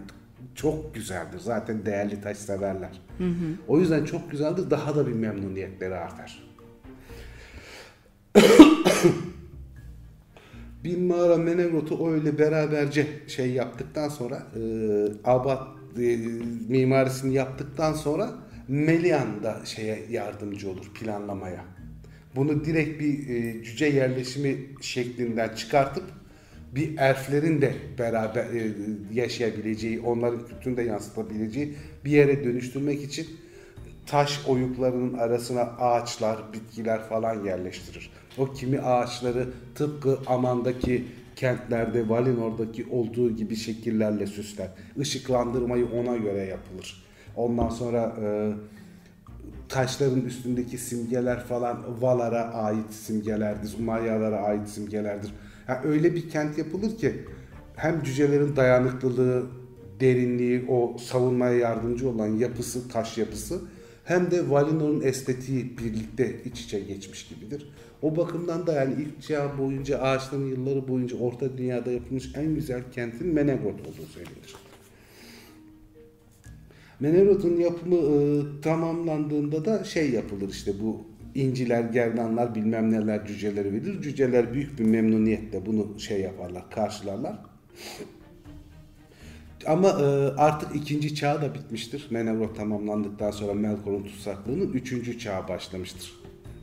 çok 0.55 0.95
güzeldir. 0.95 1.39
Zaten 1.39 1.85
değerli 1.85 2.21
taş 2.21 2.37
severler. 2.37 3.01
Hı 3.17 3.23
hı. 3.23 3.55
O 3.67 3.79
yüzden 3.79 4.05
çok 4.05 4.31
güzeldir. 4.31 4.69
Daha 4.69 4.95
da 4.95 5.07
bir 5.07 5.13
memnuniyetleri 5.13 5.95
artar. 5.95 6.43
Bin 10.83 11.03
mağara 11.03 11.37
Menegrot'u 11.37 12.09
öyle 12.09 12.39
beraberce 12.39 13.07
şey 13.27 13.51
yaptıktan 13.51 14.09
sonra 14.09 14.47
e, 14.55 14.61
abat 15.23 15.67
e, 15.99 16.17
mimarisini 16.69 17.33
yaptıktan 17.33 17.93
sonra 17.93 18.29
Melian 18.67 19.43
da 19.43 19.61
şeye 19.65 20.05
yardımcı 20.09 20.69
olur 20.69 20.91
planlamaya. 20.99 21.65
Bunu 22.35 22.65
direkt 22.65 23.01
bir 23.01 23.29
e, 23.29 23.63
cüce 23.63 23.85
yerleşimi 23.85 24.57
şeklinden 24.81 25.55
çıkartıp 25.55 26.03
bir 26.75 26.97
elflerin 26.97 27.61
de 27.61 27.73
beraber 27.99 28.43
e, 28.43 28.73
yaşayabileceği, 29.13 30.01
onların 30.01 30.47
kültürünü 30.47 30.77
de 30.77 30.81
yansıtabileceği 30.81 31.75
bir 32.05 32.11
yere 32.11 32.43
dönüştürmek 32.43 33.03
için 33.03 33.27
taş 34.05 34.47
oyuklarının 34.47 35.17
arasına 35.17 35.61
ağaçlar, 35.61 36.53
bitkiler 36.53 37.01
falan 37.01 37.45
yerleştirir. 37.45 38.09
O 38.37 38.53
kimi 38.53 38.79
ağaçları 38.79 39.49
tıpkı 39.75 40.19
Aman'daki 40.27 41.05
kentlerde, 41.35 42.09
Valinor'daki 42.09 42.85
olduğu 42.91 43.35
gibi 43.35 43.55
şekillerle 43.55 44.27
süsler. 44.27 44.67
Işıklandırmayı 44.97 45.85
ona 45.85 46.17
göre 46.17 46.41
yapılır. 46.41 47.03
Ondan 47.35 47.69
sonra 47.69 48.15
e, 48.21 48.51
taşların 49.73 50.21
üstündeki 50.21 50.77
simgeler 50.77 51.43
falan 51.43 52.01
Valar'a 52.01 52.53
ait 52.53 52.93
simgelerdir, 52.93 53.75
Umayyalara 53.79 54.37
ait 54.37 54.69
simgelerdir. 54.69 55.33
Yani 55.67 55.79
öyle 55.83 56.15
bir 56.15 56.29
kent 56.29 56.57
yapılır 56.57 56.97
ki 56.97 57.25
hem 57.75 58.03
cücelerin 58.03 58.55
dayanıklılığı, 58.55 59.45
derinliği, 59.99 60.65
o 60.69 60.97
savunmaya 60.97 61.53
yardımcı 61.53 62.09
olan 62.09 62.27
yapısı, 62.27 62.89
taş 62.89 63.17
yapısı 63.17 63.61
hem 64.03 64.31
de 64.31 64.49
Valinor'un 64.49 65.01
estetiği 65.01 65.77
birlikte 65.77 66.43
iç 66.45 66.61
içe 66.61 66.79
geçmiş 66.79 67.27
gibidir. 67.27 67.73
O 68.01 68.15
bakımdan 68.15 68.67
da 68.67 68.73
yani 68.73 68.93
ilk 69.01 69.21
çağ 69.21 69.57
boyunca 69.57 69.99
ağaçların 69.99 70.45
yılları 70.45 70.87
boyunca 70.87 71.17
Orta 71.17 71.57
Dünya'da 71.57 71.91
yapılmış 71.91 72.31
en 72.35 72.55
güzel 72.55 72.81
kentin 72.91 73.27
Menegrot 73.27 73.81
olduğu 73.81 74.07
söylenir. 74.13 74.55
Menegrot'un 76.99 77.57
yapımı 77.57 77.95
e, 77.95 78.41
tamamlandığında 78.61 79.65
da 79.65 79.83
şey 79.83 80.11
yapılır 80.11 80.49
işte 80.49 80.71
bu 80.81 81.01
inciler, 81.35 81.83
gerdanlar 81.83 82.55
bilmem 82.55 82.91
neler 82.91 83.27
cüceleri 83.27 83.73
verir. 83.73 84.01
Cüceler 84.01 84.53
büyük 84.53 84.79
bir 84.79 84.85
memnuniyetle 84.85 85.65
bunu 85.65 85.99
şey 85.99 86.21
yaparlar, 86.21 86.69
karşılarlar. 86.69 87.39
Ama 89.67 89.89
e, 89.89 90.03
artık 90.37 90.75
ikinci 90.75 91.15
çağ 91.15 91.41
da 91.41 91.53
bitmiştir. 91.53 92.07
Menevrot 92.09 92.55
tamamlandıktan 92.55 93.31
sonra 93.31 93.53
Melkor'un 93.53 94.03
tutsaklığının 94.03 94.73
üçüncü 94.73 95.19
çağı 95.19 95.47
başlamıştır. 95.47 96.13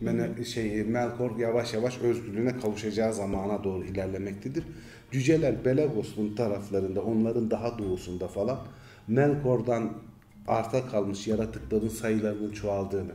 Mene, 0.01 0.45
şey, 0.45 0.85
Melkor 0.85 1.39
yavaş 1.39 1.75
yavaş 1.75 1.99
özgürlüğüne 1.99 2.59
kavuşacağı 2.59 3.15
zamana 3.15 3.65
doğru 3.65 3.85
ilerlemektedir. 3.85 4.65
Cüceler 5.13 5.65
Belagos'un 5.65 6.35
taraflarında, 6.35 7.03
onların 7.03 7.51
daha 7.51 7.79
doğusunda 7.79 8.29
falan 8.29 8.59
Melkor'dan 9.09 9.93
arta 10.51 10.87
kalmış 10.87 11.27
yaratıkların 11.27 11.89
sayılarının 11.89 12.53
çoğaldığını, 12.53 13.13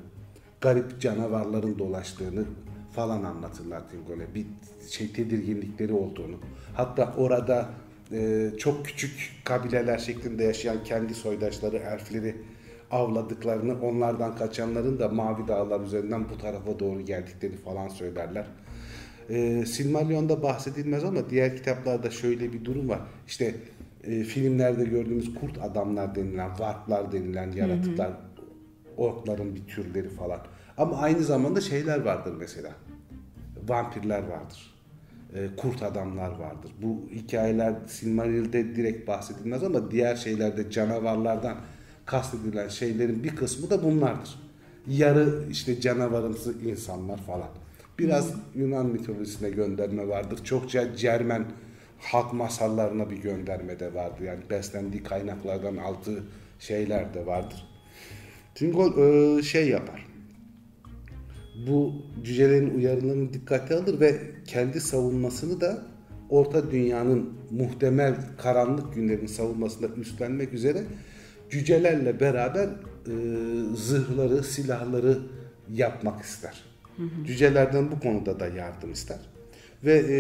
garip 0.62 1.02
canavarların 1.02 1.80
dolaştığını 1.80 2.46
falan 2.94 3.24
anlatırlar 3.24 3.90
Tingol'e. 3.90 4.36
Bir 4.36 4.46
şey 4.90 5.12
tedirginlikleri 5.12 5.94
olduğunu. 5.94 6.36
Hatta 6.74 7.14
orada 7.18 7.70
e, 8.12 8.50
çok 8.58 8.86
küçük 8.86 9.32
kabileler 9.44 9.98
şeklinde 9.98 10.44
yaşayan 10.44 10.84
kendi 10.84 11.14
soydaşları, 11.14 11.78
elfleri 11.78 12.36
avladıklarını, 12.92 13.82
onlardan 13.82 14.36
kaçanların 14.36 15.00
da 15.00 15.10
Mavi 15.10 15.48
Dağlar 15.48 15.80
üzerinden 15.80 16.30
bu 16.30 16.38
tarafa 16.38 16.80
doğru 16.80 17.02
geldiklerini 17.02 17.58
falan 17.58 17.88
söylerler. 17.88 18.46
E, 19.30 19.66
Silmarillion'da 19.66 20.44
bahsedilmez 20.44 21.04
ama 21.04 21.30
diğer 21.30 21.58
kitaplarda 21.58 22.10
şöyle 22.10 22.54
bir 22.54 22.66
durum 22.66 22.90
var. 22.90 23.00
İşte 23.28 23.56
e, 24.08 24.24
filmlerde 24.24 24.86
gördüğümüz 24.86 25.34
kurt 25.34 25.62
adamlar 25.62 26.16
denilen, 26.16 26.60
varplar 26.60 27.12
denilen 27.12 27.52
yaratıklar, 27.52 28.10
hı 28.10 28.12
hı. 28.12 28.18
orkların 28.98 29.56
bir 29.56 29.66
türleri 29.66 30.10
falan. 30.10 30.40
Ama 30.78 30.98
aynı 30.98 31.24
zamanda 31.24 31.62
şeyler 31.62 32.02
vardır 32.02 32.34
mesela. 32.40 32.72
Vampirler 33.68 34.24
vardır. 34.24 34.76
E, 35.34 35.56
kurt 35.58 35.84
adamlar 35.84 36.30
vardır. 36.30 36.72
Bu 36.82 37.02
hikayeler 37.12 37.74
Silmarill'de 37.88 38.76
direkt 38.76 39.08
bahsedilmez 39.08 39.64
ama 39.64 39.92
diğer 39.92 40.16
şeylerde 40.16 40.70
canavarlardan 40.70 41.58
kastedilen 42.06 42.68
şeylerin 42.68 43.24
bir 43.24 43.36
kısmı 43.36 43.70
da 43.70 43.84
bunlardır. 43.84 44.40
Yarı 44.88 45.44
işte 45.52 45.82
canavarımsı 45.82 46.54
insanlar 46.66 47.18
falan. 47.18 47.50
Biraz 48.00 48.34
Yunan 48.56 48.86
mitolojisine 48.86 49.50
gönderme 49.50 50.08
vardır. 50.08 50.44
Çokça 50.44 50.96
Cermen 50.96 51.46
halk 52.00 52.34
masallarına 52.34 53.10
bir 53.10 53.18
gönderme 53.18 53.80
de 53.80 53.94
vardır. 53.94 54.24
Yani 54.24 54.40
beslendiği 54.50 55.04
kaynaklardan 55.04 55.78
aldığı 55.78 56.24
şeyler 56.60 57.14
de 57.14 57.26
vardır. 57.26 57.68
Tingol 58.56 58.98
e, 59.38 59.44
şey 59.44 59.70
yapar. 59.70 60.06
Bu 61.68 61.94
cücelerin 62.24 62.76
uyarılarını 62.76 63.34
dikkate 63.34 63.76
alır 63.76 64.00
ve 64.00 64.22
kendi 64.48 64.82
savunmasını 64.82 65.62
da 65.62 65.84
Orta 66.30 66.72
Dünya'nın 66.72 67.34
muhtemel 67.52 68.16
karanlık 68.38 68.96
günlerin 68.96 69.28
savunmasında 69.28 69.88
üstlenmek 69.88 70.54
üzere 70.54 70.84
cücelerle 71.50 72.20
beraber 72.20 72.66
e, 72.66 73.14
zırhları, 73.76 74.44
silahları 74.44 75.20
yapmak 75.70 76.24
ister. 76.24 76.64
Hı 76.98 77.04
hı. 77.04 77.26
Cücelerden 77.26 77.92
bu 77.92 78.00
konuda 78.00 78.40
da 78.40 78.48
yardım 78.48 78.92
ister. 78.92 79.20
Ve 79.84 79.94
e, 79.94 80.18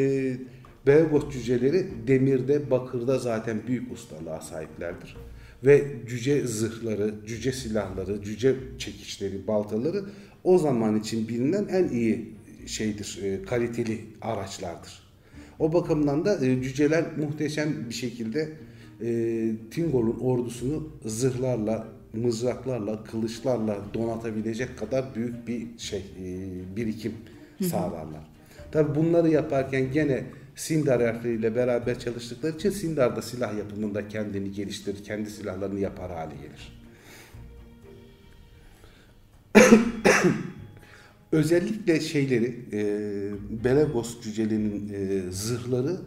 Beogos 0.88 1.32
cüceleri 1.32 1.88
demirde, 2.08 2.72
bakırda 2.72 3.20
zaten 3.20 3.62
büyük 3.68 3.92
ustalığa 3.92 4.42
sahiplerdir. 4.42 5.18
Ve 5.66 5.86
cüce 6.08 6.48
zırhları, 6.48 7.14
cüce 7.28 7.52
silahları, 7.52 8.24
cüce 8.24 8.56
çekiçleri, 8.78 9.48
baltaları 9.48 10.04
o 10.44 10.58
zaman 10.58 11.00
için 11.00 11.28
bilinen 11.28 11.68
en 11.68 11.88
iyi 11.88 12.34
şeydir, 12.66 13.20
e, 13.24 13.44
kaliteli 13.44 14.02
araçlardır. 14.22 15.06
O 15.60 15.74
bakımdan 15.74 16.26
da 16.26 16.46
e, 16.46 16.62
cüceler 16.62 17.06
muhteşem 17.18 17.90
bir 17.90 17.94
şekilde 17.94 18.52
e, 19.02 19.52
Tingol'un 19.72 20.20
ordusunu 20.20 20.90
zırhlarla, 21.06 21.88
mızraklarla, 22.14 23.04
kılıçlarla 23.04 23.78
donatabilecek 23.94 24.80
kadar 24.80 25.16
büyük 25.16 25.48
bir 25.48 25.68
şey, 25.78 26.04
birikim 26.76 27.14
sağlarlar. 27.62 28.35
Tabi 28.76 28.96
bunları 28.96 29.30
yaparken 29.30 29.92
gene 29.92 30.24
Sindar 30.56 31.02
harfleriyle 31.04 31.56
beraber 31.56 32.00
çalıştıkları 32.00 32.56
için 32.56 32.70
Sindar 32.70 33.16
da 33.16 33.22
silah 33.22 33.58
yapımında 33.58 34.08
kendini 34.08 34.52
geliştirir, 34.52 35.04
kendi 35.04 35.30
silahlarını 35.30 35.80
yapar 35.80 36.12
hale 36.12 36.34
gelir. 36.36 36.82
Özellikle 41.32 42.00
şeyleri, 42.00 42.56
e, 42.74 42.84
Belegos 43.64 44.22
cücelinin 44.22 44.94
e, 44.94 45.32
zırhları 45.32 45.98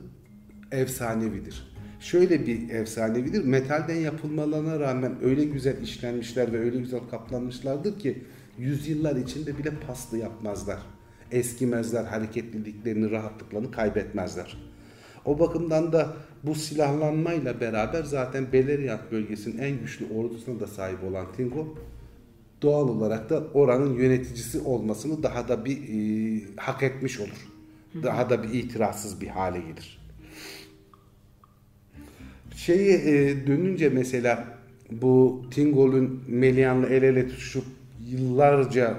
efsanevidir. 0.72 1.72
Şöyle 2.00 2.46
bir 2.46 2.70
efsanevidir, 2.70 3.44
metalden 3.44 3.96
yapılmalarına 3.96 4.80
rağmen 4.80 5.16
öyle 5.22 5.44
güzel 5.44 5.82
işlenmişler 5.82 6.52
ve 6.52 6.58
öyle 6.58 6.78
güzel 6.78 7.00
kaplanmışlardır 7.10 7.98
ki 7.98 8.24
yüzyıllar 8.58 9.16
içinde 9.16 9.58
bile 9.58 9.70
paslı 9.86 10.18
yapmazlar. 10.18 10.97
Eskimezler, 11.32 12.04
hareketliliklerini, 12.04 13.10
rahatlıklarını 13.10 13.70
kaybetmezler. 13.70 14.56
O 15.24 15.38
bakımdan 15.38 15.92
da 15.92 16.16
bu 16.42 16.54
silahlanmayla 16.54 17.60
beraber 17.60 18.02
zaten 18.02 18.52
Beleriand 18.52 19.00
bölgesinin 19.12 19.58
en 19.58 19.80
güçlü 19.80 20.06
ordusuna 20.14 20.60
da 20.60 20.66
sahip 20.66 21.04
olan 21.04 21.26
Tingo 21.36 21.74
doğal 22.62 22.88
olarak 22.88 23.30
da 23.30 23.44
oranın 23.54 23.94
yöneticisi 23.94 24.60
olmasını 24.60 25.22
daha 25.22 25.48
da 25.48 25.64
bir 25.64 25.76
e, 25.76 26.40
hak 26.56 26.82
etmiş 26.82 27.20
olur. 27.20 27.48
Daha 28.02 28.30
da 28.30 28.42
bir 28.42 28.48
itirazsız 28.48 29.20
bir 29.20 29.26
hale 29.26 29.58
gelir. 29.58 29.98
Şeyi 32.56 32.92
e, 32.92 33.46
dönünce 33.46 33.88
mesela 33.88 34.58
bu 34.90 35.42
Tingol'un 35.50 36.22
Melian'la 36.28 36.86
el 36.88 37.02
ele 37.02 37.28
tutuşup 37.28 37.64
yıllarca 38.10 38.98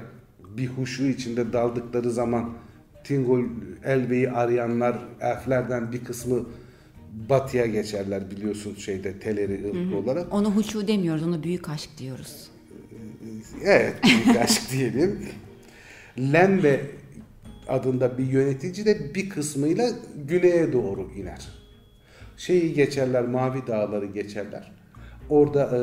bir 0.60 0.68
huşu 0.68 1.04
içinde 1.04 1.54
daldıkları 1.54 2.12
zaman 2.12 2.50
Tingol 3.04 3.44
Elbe'yi 3.84 4.32
arayanlar 4.32 5.00
elflerden 5.22 5.92
bir 5.92 6.04
kısmı 6.04 6.46
batıya 7.30 7.66
geçerler 7.66 8.32
biliyorsun 8.32 8.76
şeyde 8.76 9.20
Teleri 9.20 9.68
ırkı 9.68 9.98
olarak. 9.98 10.34
Onu 10.34 10.52
huşu 10.52 10.88
demiyoruz, 10.88 11.24
onu 11.24 11.44
büyük 11.44 11.70
aşk 11.70 11.90
diyoruz. 11.98 12.48
Evet, 13.64 13.96
büyük 14.04 14.38
aşk 14.44 14.72
diyelim. 14.72 15.20
Lembe 16.18 16.82
adında 17.68 18.18
bir 18.18 18.26
yönetici 18.28 18.86
de 18.86 19.16
bir 19.16 19.30
kısmıyla 19.30 19.90
güneye 20.28 20.74
doğru 20.74 21.10
iner. 21.16 21.48
Şeyi 22.38 22.74
geçerler, 22.74 23.26
Mavi 23.26 23.68
Dağları 23.68 24.06
geçerler. 24.06 24.72
Orada 25.30 25.78
e, 25.78 25.82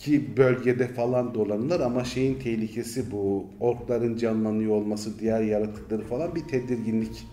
ki 0.00 0.36
bölgede 0.36 0.88
falan 0.88 1.34
dolanırlar 1.34 1.80
ama 1.80 2.04
şeyin 2.04 2.38
tehlikesi 2.38 3.12
bu. 3.12 3.46
Orkların 3.60 4.16
canlanıyor 4.16 4.70
olması, 4.70 5.18
diğer 5.18 5.42
yaratıkları 5.42 6.02
falan 6.02 6.34
bir 6.34 6.40
tedirginlik 6.40 7.26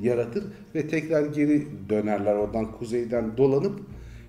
yaratır 0.00 0.44
ve 0.74 0.88
tekrar 0.88 1.26
geri 1.26 1.66
dönerler 1.88 2.34
oradan 2.34 2.72
kuzeyden 2.72 3.36
dolanıp 3.36 3.80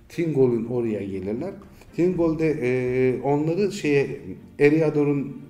Tingol'un 0.08 0.64
oraya 0.64 1.04
gelirler. 1.04 1.50
Tingol'de 1.96 2.50
e, 2.50 3.20
onları 3.22 3.72
şeye 3.72 4.20
Eriador'un 4.58 5.42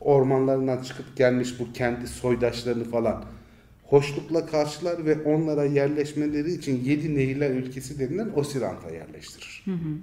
ormanlarından 0.00 0.82
çıkıp 0.82 1.16
gelmiş 1.16 1.60
bu 1.60 1.72
kendi 1.72 2.06
soydaşlarını 2.06 2.84
falan 2.84 3.24
hoşlukla 3.84 4.46
karşılar 4.46 5.06
ve 5.06 5.22
onlara 5.22 5.64
yerleşmeleri 5.64 6.52
için 6.52 6.84
yedi 6.84 7.14
nehirler 7.14 7.50
ülkesi 7.50 7.98
denilen 7.98 8.30
Osirant'a 8.36 8.90
yerleştirir. 8.90 9.62
Hı 9.64 9.70
hı. 9.70 9.98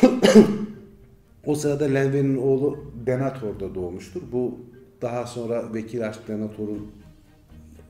o 1.46 1.54
sırada 1.54 1.84
Lenve'nin 1.84 2.36
oğlu 2.36 2.84
Denator'da 3.06 3.74
doğmuştur. 3.74 4.22
Bu 4.32 4.58
daha 5.02 5.26
sonra 5.26 5.74
Vekil 5.74 6.08
Aşk 6.08 6.28
Denator'un 6.28 6.92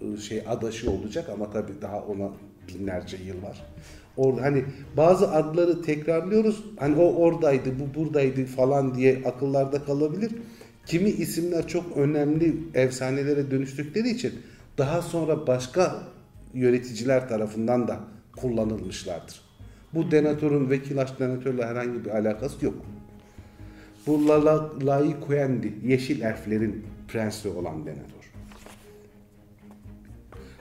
ıı, 0.03 0.19
şey 0.19 0.43
adaşı 0.49 0.91
olacak 0.91 1.29
ama 1.29 1.51
tabii 1.51 1.83
daha 1.83 2.01
ona 2.01 2.31
binlerce 2.69 3.17
yıl 3.17 3.43
var. 3.43 3.63
Orada 4.17 4.43
hani 4.43 4.65
bazı 4.97 5.33
adları 5.33 5.83
tekrarlıyoruz. 5.83 6.65
Hani 6.77 6.97
o 6.97 7.15
oradaydı, 7.15 7.71
bu 7.81 8.01
buradaydı 8.01 8.45
falan 8.45 8.95
diye 8.95 9.23
akıllarda 9.25 9.85
kalabilir. 9.85 10.33
Kimi 10.87 11.09
isimler 11.11 11.69
çok 11.69 11.97
önemli 11.97 12.57
efsanelere 12.75 13.51
dönüştükleri 13.51 14.11
için 14.11 14.33
daha 14.79 15.03
sonra 15.03 15.47
başka 15.47 16.03
yöneticiler 16.55 17.29
tarafından 17.29 17.89
da 17.89 18.01
kullanılmışlardır. 18.37 19.50
Bu 19.95 20.11
denatörün 20.11 20.71
vekilaş 20.71 21.19
denatörle 21.19 21.67
herhangi 21.67 22.05
bir 22.05 22.11
alakası 22.11 22.65
yok. 22.65 22.75
Bu 24.07 24.29
Lala, 24.29 24.71
Lai 24.87 25.21
Kuendi, 25.21 25.73
Yeşil 25.85 26.21
Elflerin 26.21 26.85
prensi 27.09 27.49
olan 27.49 27.87
denatör. 27.87 28.21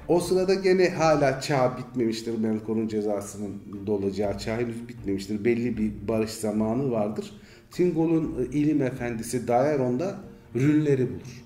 O 0.07 0.19
sırada 0.19 0.53
gene 0.53 0.89
hala 0.89 1.41
çağ 1.41 1.77
bitmemiştir. 1.77 2.37
Melkor'un 2.37 2.87
cezasının 2.87 3.61
dolacağı 3.85 4.37
çağ 4.37 4.57
henüz 4.57 4.87
bitmemiştir. 4.87 5.45
Belli 5.45 5.77
bir 5.77 5.91
barış 6.07 6.31
zamanı 6.31 6.91
vardır. 6.91 7.31
Tingol'un 7.71 8.35
e, 8.41 8.57
ilim 8.57 8.81
efendisi 8.81 9.47
Daeron 9.47 9.99
da 9.99 10.19
rünleri 10.55 11.09
bulur. 11.09 11.43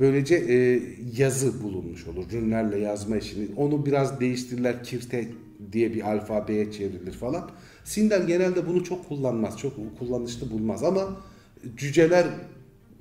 Böylece 0.00 0.34
e, 0.34 0.82
yazı 1.16 1.62
bulunmuş 1.62 2.06
olur. 2.06 2.24
Rünlerle 2.32 2.78
yazma 2.78 3.16
işini. 3.16 3.48
Onu 3.56 3.86
biraz 3.86 4.20
değiştirirler. 4.20 4.84
Kirte 4.84 5.28
diye 5.72 5.94
bir 5.94 6.10
alfabeye 6.10 6.72
çevrilir 6.72 7.12
falan. 7.12 7.50
Sindel 7.84 8.26
genelde 8.26 8.66
bunu 8.66 8.84
çok 8.84 9.08
kullanmaz. 9.08 9.58
Çok 9.58 9.98
kullanışlı 9.98 10.50
bulmaz 10.50 10.84
ama 10.84 11.16
cüceler 11.76 12.26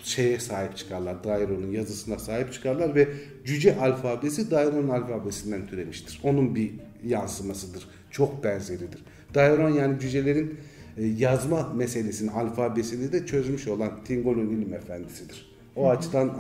şeye 0.04 0.40
sahip 0.40 0.78
çıkarlar. 0.78 1.24
Dairo'nun 1.24 1.72
yazısına 1.72 2.20
sahip 2.20 2.54
çıkarlar 2.54 2.96
ve 2.96 3.08
cüce 3.46 3.80
alfabesi 3.80 4.52
Dairo'nun 4.52 4.90
alfabesinden 4.90 5.68
türemiştir. 5.68 6.20
Onun 6.24 6.56
bir 6.56 6.72
yansımasıdır. 7.06 7.88
Çok 8.12 8.44
benzeridir. 8.44 9.04
Dairon 9.34 9.70
yani 9.70 10.00
cücelerin 10.00 10.58
e, 10.98 11.06
yazma 11.06 11.74
meselesini, 11.74 12.32
alfabesini 12.32 13.12
de 13.12 13.26
çözmüş 13.26 13.68
olan 13.68 13.92
Tingol'un 14.06 14.50
ilim 14.50 14.74
efendisidir. 14.74 15.52
O 15.76 15.84
Hı-hı. 15.84 15.98
açıdan 15.98 16.32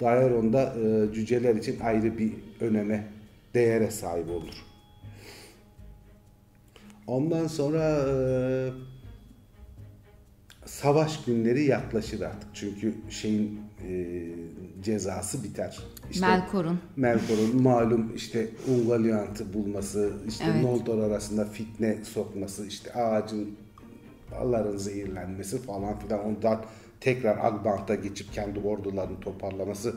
Dairon 0.00 0.52
da 0.52 0.74
e, 0.74 1.14
cüceler 1.14 1.54
için 1.54 1.80
ayrı 1.80 2.18
bir 2.18 2.32
öneme, 2.60 3.06
değere 3.54 3.90
sahip 3.90 4.30
olur. 4.30 4.65
Ondan 7.06 7.46
sonra 7.46 8.06
e, 8.08 8.14
savaş 10.66 11.24
günleri 11.24 11.64
yaklaşır 11.64 12.20
artık. 12.20 12.48
Çünkü 12.54 12.94
şeyin 13.10 13.60
e, 13.88 14.22
cezası 14.82 15.44
biter. 15.44 15.78
İşte 16.10 16.26
Melkor'un. 16.26 16.80
Melkor'un 16.96 17.62
malum 17.62 18.12
işte 18.16 18.48
Ungoliant'ı 18.68 19.54
bulması, 19.54 20.12
işte 20.28 20.44
evet. 20.52 20.62
Noldor 20.62 20.98
arasında 20.98 21.44
fitne 21.44 22.04
sokması, 22.04 22.66
işte 22.66 22.92
ağacın 22.92 23.56
balların 24.32 24.76
zehirlenmesi 24.76 25.62
falan 25.62 25.98
filan 25.98 26.24
ondan 26.24 26.62
tekrar 27.00 27.44
Agbant'a 27.44 27.94
geçip 27.94 28.32
kendi 28.32 28.58
ordularını 28.60 29.20
toparlaması 29.20 29.94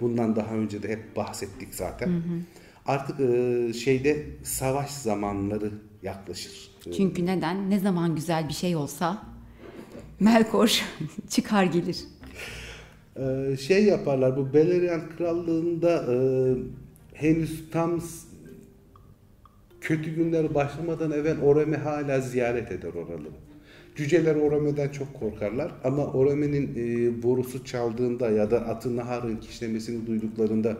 bundan 0.00 0.36
daha 0.36 0.54
önce 0.54 0.82
de 0.82 0.88
hep 0.88 1.16
bahsettik 1.16 1.74
zaten. 1.74 2.06
Hı 2.06 2.16
hı. 2.16 2.40
artık 2.86 3.20
e, 3.20 3.72
şeyde 3.72 4.26
savaş 4.44 4.90
zamanları 4.90 5.70
yaklaşır. 6.06 6.70
Çünkü 6.96 7.26
neden? 7.26 7.70
Ne 7.70 7.78
zaman 7.78 8.14
güzel 8.14 8.48
bir 8.48 8.54
şey 8.54 8.76
olsa 8.76 9.22
Melkor 10.20 10.82
çıkar 11.28 11.64
gelir. 11.64 11.98
Ee, 13.16 13.56
şey 13.56 13.84
yaparlar 13.84 14.36
bu 14.36 14.54
Beleriand 14.54 15.02
Krallığı'nda 15.18 16.14
e, 16.14 16.16
henüz 17.14 17.70
tam 17.70 18.00
kötü 19.80 20.14
günler 20.14 20.54
başlamadan 20.54 21.10
evvel 21.10 21.40
Orome 21.40 21.76
hala 21.76 22.20
ziyaret 22.20 22.72
eder 22.72 22.88
oraları. 22.88 23.34
Cüceler 23.96 24.36
Orome'den 24.36 24.88
çok 24.88 25.14
korkarlar 25.14 25.72
ama 25.84 26.06
Orome'nin 26.06 26.74
e, 26.76 27.22
borusu 27.22 27.64
çaldığında 27.64 28.30
ya 28.30 28.50
da 28.50 28.60
atı 28.60 28.96
Nahar'ın 28.96 29.36
kişnemesini 29.36 30.06
duyduklarında 30.06 30.76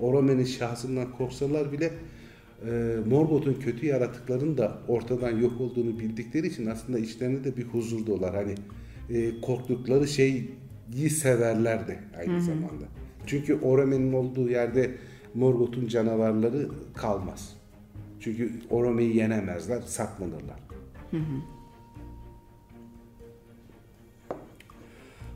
Orome'nin 0.00 0.44
şahsından 0.44 1.12
korksalar 1.12 1.72
bile 1.72 1.90
e, 2.66 2.96
Morgoth'un 3.08 3.54
kötü 3.54 3.86
yaratıklarının 3.86 4.58
da 4.58 4.78
ortadan 4.88 5.38
yok 5.38 5.60
olduğunu 5.60 5.98
bildikleri 5.98 6.46
için 6.46 6.66
aslında 6.66 6.98
içlerinde 6.98 7.44
de 7.44 7.56
bir 7.56 7.64
huzur 7.64 8.06
dolar. 8.06 8.34
Hani 8.34 8.54
e, 9.10 9.40
korktukları 9.40 10.08
şeyi 10.08 10.50
severler 11.10 11.88
de 11.88 11.98
aynı 12.18 12.42
zamanda. 12.42 12.84
Çünkü 13.26 13.60
Orome'nin 13.60 14.12
olduğu 14.12 14.48
yerde 14.48 14.94
Morgoth'un 15.34 15.88
canavarları 15.88 16.68
kalmaz. 16.94 17.56
Çünkü 18.20 18.52
Orome'yi 18.70 19.16
yenemezler, 19.16 19.80
saklanırlar. 19.80 20.60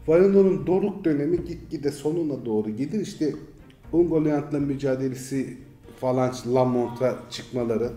Valinor'un 0.07 0.67
doruk 0.67 1.05
dönemi 1.05 1.45
gitgide 1.45 1.91
sonuna 1.91 2.47
doğru 2.47 2.71
gelir. 2.71 3.01
İşte 3.01 3.33
Ungoliant'la 3.93 4.61
mücadelesi 4.61 5.57
falan 6.01 6.35
Lamont'a 6.55 7.19
çıkmaları, 7.31 7.91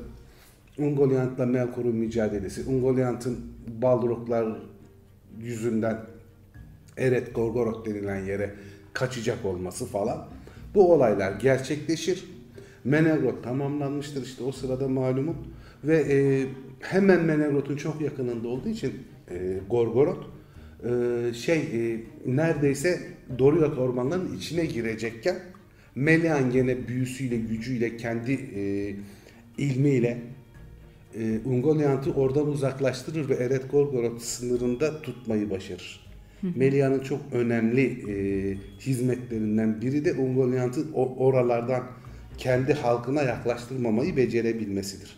Ungoliant'la 0.77 1.45
Melkor'un 1.45 1.95
mücadelesi, 1.95 2.69
Ungoliant'ın 2.69 3.37
Balroglar 3.81 4.57
yüzünden 5.39 5.97
Eret 6.97 7.35
Gorgoroth 7.35 7.85
denilen 7.85 8.25
yere 8.25 8.53
kaçacak 8.93 9.45
olması 9.45 9.85
falan. 9.85 10.27
Bu 10.75 10.93
olaylar 10.93 11.31
gerçekleşir. 11.31 12.25
Menegroth 12.83 13.43
tamamlanmıştır 13.43 14.23
işte 14.23 14.43
o 14.43 14.51
sırada 14.51 14.87
malumun. 14.87 15.35
Ve 15.83 15.97
e, 15.97 16.45
hemen 16.79 17.23
Menegroth'un 17.23 17.75
çok 17.75 18.01
yakınında 18.01 18.47
olduğu 18.47 18.69
için 18.69 18.93
e, 19.29 19.59
Gorgoroth 19.69 20.25
e, 20.83 21.33
şey 21.33 21.57
e, 21.57 22.01
neredeyse 22.25 23.01
Doriath 23.39 23.79
ormanlarının 23.79 24.37
içine 24.37 24.65
girecekken 24.65 25.35
Melian 25.97 26.51
gene 26.51 26.87
büyüsüyle, 26.87 27.37
gücüyle, 27.37 27.97
kendi 27.97 28.31
e, 28.31 28.95
ilmiyle 29.57 30.17
e, 31.19 31.39
Ungoliant'ı 31.45 32.13
oradan 32.13 32.47
uzaklaştırır 32.47 33.29
ve 33.29 33.33
Eret 33.33 33.71
Gorgoroth 33.71 34.21
sınırında 34.21 35.01
tutmayı 35.01 35.49
başarır. 35.49 36.07
Melia'nın 36.55 36.99
çok 36.99 37.21
önemli 37.31 37.81
e, 37.81 38.15
hizmetlerinden 38.79 39.81
biri 39.81 40.05
de 40.05 40.13
Ungoliant'ı 40.13 40.93
oralardan 40.93 41.83
kendi 42.37 42.73
halkına 42.73 43.23
yaklaştırmamayı 43.23 44.17
becerebilmesidir. 44.17 45.17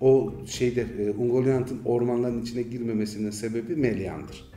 O 0.00 0.34
şeyde 0.46 0.86
e, 0.98 1.10
Ungoliant'ın 1.10 1.80
ormanların 1.84 2.42
içine 2.42 2.62
girmemesinin 2.62 3.30
sebebi 3.30 3.76
Melian'dır. 3.76 4.49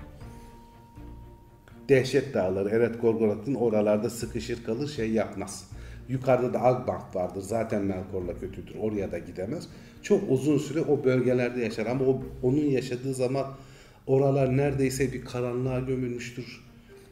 Dehşet 1.90 2.34
dağları, 2.34 2.70
Eret 2.70 3.02
Gorgoroth'un 3.02 3.54
oralarda 3.54 4.10
sıkışır 4.10 4.64
kalır 4.64 4.88
şey 4.88 5.12
yapmaz. 5.12 5.68
Yukarıda 6.10 6.54
da 6.54 6.64
Agbank 6.64 7.16
vardır. 7.16 7.42
Zaten 7.42 7.82
Melkor'la 7.82 8.40
kötüdür. 8.40 8.76
Oraya 8.82 9.12
da 9.12 9.18
gidemez. 9.20 9.68
Çok 10.02 10.32
uzun 10.32 10.58
süre 10.58 10.82
o 10.82 11.04
bölgelerde 11.04 11.62
yaşar 11.62 11.86
ama 11.86 12.06
o, 12.06 12.24
onun 12.44 12.66
yaşadığı 12.66 13.14
zaman 13.14 13.46
oralar 14.08 14.58
neredeyse 14.58 15.14
bir 15.14 15.26
karanlığa 15.26 15.80
gömülmüştür. 15.80 16.64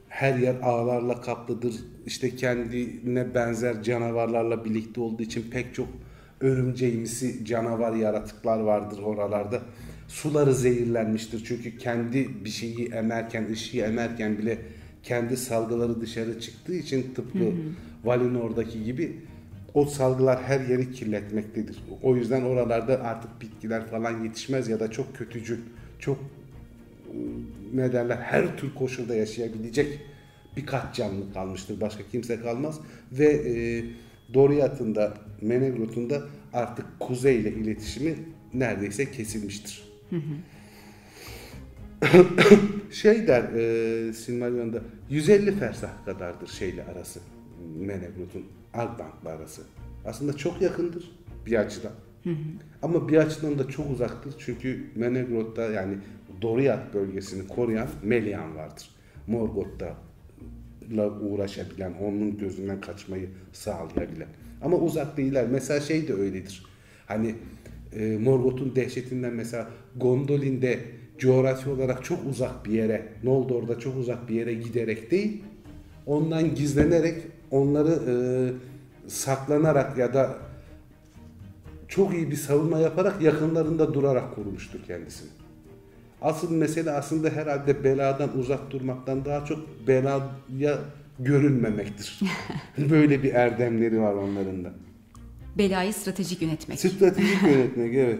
Her 0.09 0.35
yer 0.35 0.55
ağlarla 0.63 1.21
kaplıdır. 1.21 1.75
İşte 2.05 2.35
kendine 2.35 3.35
benzer 3.35 3.83
canavarlarla 3.83 4.65
birlikte 4.65 5.01
olduğu 5.01 5.23
için 5.23 5.51
pek 5.51 5.75
çok 5.75 5.87
örümceğimsi 6.41 7.45
canavar 7.45 7.93
yaratıklar 7.93 8.59
vardır 8.59 8.99
oralarda. 9.03 9.61
Suları 10.11 10.55
zehirlenmiştir 10.55 11.43
çünkü 11.45 11.77
kendi 11.77 12.45
bir 12.45 12.49
şeyi 12.49 12.87
emerken, 12.87 13.45
ışığı 13.51 13.77
emerken 13.77 14.37
bile 14.37 14.57
kendi 15.03 15.37
salgıları 15.37 16.01
dışarı 16.01 16.39
çıktığı 16.39 16.75
için 16.75 17.13
tıpkı 17.15 17.53
Valinor'daki 18.03 18.83
gibi 18.83 19.17
o 19.73 19.85
salgılar 19.85 20.43
her 20.43 20.59
yeri 20.61 20.91
kirletmektedir. 20.91 21.83
O 22.03 22.15
yüzden 22.15 22.41
oralarda 22.41 23.03
artık 23.03 23.41
bitkiler 23.41 23.87
falan 23.87 24.23
yetişmez 24.23 24.69
ya 24.69 24.79
da 24.79 24.91
çok 24.91 25.15
kötücül, 25.15 25.59
çok 25.99 26.17
ne 27.73 27.93
derler 27.93 28.17
her 28.17 28.57
tür 28.57 28.73
koşulda 28.75 29.15
yaşayabilecek 29.15 29.99
birkaç 30.57 30.95
canlı 30.95 31.33
kalmıştır. 31.33 31.81
Başka 31.81 32.03
kimse 32.11 32.39
kalmaz 32.39 32.79
ve 33.11 33.27
e, 33.27 33.83
Doriath'ın 34.33 34.95
da 34.95 35.13
Menegroth'un 35.41 36.09
da 36.09 36.21
artık 36.53 36.85
kuzey 36.99 37.35
ile 37.35 37.51
iletişimi 37.51 38.15
neredeyse 38.53 39.11
kesilmiştir. 39.11 39.90
şey 42.91 43.27
der 43.27 43.43
e, 43.43 44.13
Silmarillion'da 44.13 44.81
150 45.09 45.51
fersah 45.51 46.05
kadardır 46.05 46.47
şeyle 46.47 46.83
arası. 46.83 47.19
Menegroth'un 47.79 48.45
Albank'la 48.73 49.29
arası. 49.29 49.61
Aslında 50.05 50.37
çok 50.37 50.61
yakındır 50.61 51.11
bir 51.45 51.59
açıdan. 51.59 51.91
Ama 52.81 53.09
bir 53.09 53.17
açıdan 53.17 53.59
da 53.59 53.67
çok 53.67 53.91
uzaktır. 53.91 54.33
Çünkü 54.37 54.83
Menegroth'ta 54.95 55.61
yani 55.61 55.97
Doriath 56.41 56.93
bölgesini 56.93 57.47
koruyan 57.47 57.87
Melian 58.03 58.55
vardır. 58.55 58.89
Morgoth'ta 59.27 59.95
la 60.97 61.19
uğraşabilen, 61.19 61.93
onun 61.93 62.37
gözünden 62.37 62.81
kaçmayı 62.81 63.29
sağlayabilen. 63.53 64.27
Ama 64.61 64.77
uzak 64.77 65.17
değiller. 65.17 65.45
Mesela 65.51 65.79
şey 65.79 66.07
de 66.07 66.13
öyledir. 66.13 66.65
Hani 67.05 67.35
e, 67.93 68.17
Morgoth'un 68.17 68.75
dehşetinden 68.75 69.33
mesela 69.33 69.69
Gondolin'de 69.95 70.79
coğrafi 71.17 71.69
olarak 71.69 72.03
çok 72.03 72.19
uzak 72.29 72.65
bir 72.65 72.71
yere, 72.71 73.07
Noldor'da 73.23 73.79
çok 73.79 73.97
uzak 73.97 74.29
bir 74.29 74.35
yere 74.35 74.53
giderek 74.53 75.11
değil, 75.11 75.43
ondan 76.05 76.55
gizlenerek, 76.55 77.17
onları 77.51 77.99
e, 78.07 78.13
saklanarak 79.09 79.97
ya 79.97 80.13
da 80.13 80.37
çok 81.87 82.13
iyi 82.13 82.31
bir 82.31 82.35
savunma 82.35 82.79
yaparak 82.79 83.21
yakınlarında 83.21 83.93
durarak 83.93 84.35
korumuştur 84.35 84.79
kendisini. 84.87 85.29
Asıl 86.21 86.51
mesele 86.51 86.91
aslında 86.91 87.29
herhalde 87.29 87.83
beladan 87.83 88.37
uzak 88.37 88.71
durmaktan 88.71 89.25
daha 89.25 89.45
çok 89.45 89.87
belaya 89.87 90.79
görünmemektir. 91.19 92.19
Böyle 92.89 93.23
bir 93.23 93.33
erdemleri 93.33 94.01
var 94.01 94.13
onların 94.13 94.63
da. 94.63 94.73
Belayı 95.57 95.93
stratejik 95.93 96.41
yönetmek. 96.41 96.79
Stratejik 96.79 97.43
yönetmek 97.43 97.95
evet. 97.95 98.19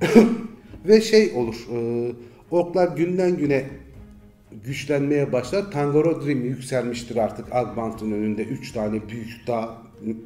Ve 0.84 1.00
şey 1.00 1.32
olur. 1.32 1.66
E, 1.76 2.12
oklar 2.50 2.96
günden 2.96 3.36
güne 3.36 3.64
güçlenmeye 4.64 5.32
başlar. 5.32 5.70
Tangorodrim 5.70 6.44
yükselmiştir 6.44 7.16
artık 7.16 7.54
Agbant'ın 7.54 8.12
önünde. 8.12 8.42
Üç 8.42 8.72
tane 8.72 9.08
büyük 9.08 9.46
dağ 9.46 9.78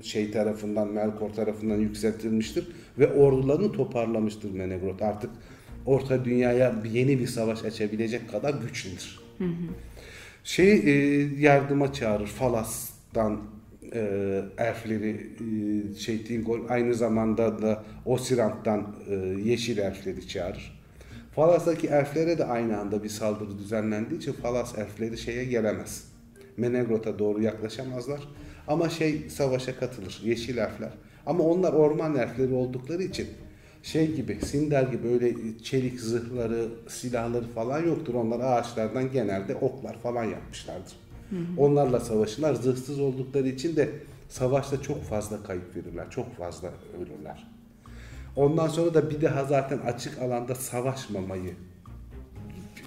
şey 0.02 0.30
tarafından, 0.30 0.88
Melkor 0.88 1.30
tarafından 1.30 1.76
yükseltilmiştir. 1.76 2.68
Ve 2.98 3.12
ordularını 3.12 3.72
toparlamıştır 3.72 4.50
Menegroth. 4.50 5.02
Artık 5.02 5.30
Orta 5.86 6.24
Dünya'ya 6.24 6.74
yeni 6.92 7.18
bir 7.18 7.26
savaş 7.26 7.64
açabilecek 7.64 8.30
kadar 8.30 8.54
güçlüdür. 8.54 9.20
Şey 10.44 10.72
e, 10.72 10.90
yardıma 11.38 11.92
çağırır. 11.92 12.26
Falas'tan 12.26 13.40
e, 13.94 14.42
elfleri 14.58 15.30
e, 15.40 15.94
şey 15.94 16.24
Tingol 16.24 16.60
aynı 16.68 16.94
zamanda 16.94 17.62
da 17.62 17.84
Osirant'tan 18.06 18.96
e, 19.08 19.14
yeşil 19.44 19.78
elfleri 19.78 20.28
çağırır. 20.28 20.84
Falas'taki 21.34 21.86
elflere 21.86 22.38
de 22.38 22.44
aynı 22.44 22.78
anda 22.78 23.04
bir 23.04 23.08
saldırı 23.08 23.58
düzenlendiği 23.58 24.20
için 24.20 24.32
Falas 24.32 24.78
elfleri 24.78 25.18
şeye 25.18 25.44
gelemez. 25.44 26.08
Menegroth'a 26.56 27.18
doğru 27.18 27.42
yaklaşamazlar. 27.42 28.20
Ama 28.68 28.88
şey 28.88 29.30
savaşa 29.30 29.76
katılır. 29.78 30.20
Yeşil 30.24 30.56
elfler. 30.56 30.92
Ama 31.26 31.44
onlar 31.44 31.72
orman 31.72 32.16
elfleri 32.16 32.54
oldukları 32.54 33.02
için 33.02 33.26
şey 33.82 34.14
gibi, 34.14 34.38
Sindar 34.46 34.82
gibi 34.82 35.08
öyle 35.08 35.34
çelik 35.62 36.00
zırhları, 36.00 36.68
silahları 36.88 37.46
falan 37.46 37.86
yoktur. 37.86 38.14
Onlar 38.14 38.40
ağaçlardan 38.40 39.12
genelde 39.12 39.54
oklar 39.54 39.98
falan 39.98 40.24
yapmışlardır. 40.24 41.03
Onlarla 41.58 42.00
savaşırlar. 42.00 42.54
Zırhsız 42.54 43.00
oldukları 43.00 43.48
için 43.48 43.76
de 43.76 43.90
savaşta 44.28 44.82
çok 44.82 45.04
fazla 45.04 45.42
kayıp 45.42 45.76
verirler. 45.76 46.10
Çok 46.10 46.36
fazla 46.36 46.70
ölürler. 46.98 47.46
Ondan 48.36 48.68
sonra 48.68 48.94
da 48.94 49.10
bir 49.10 49.22
daha 49.22 49.44
zaten 49.44 49.78
açık 49.78 50.18
alanda 50.18 50.54
savaşmamayı 50.54 51.54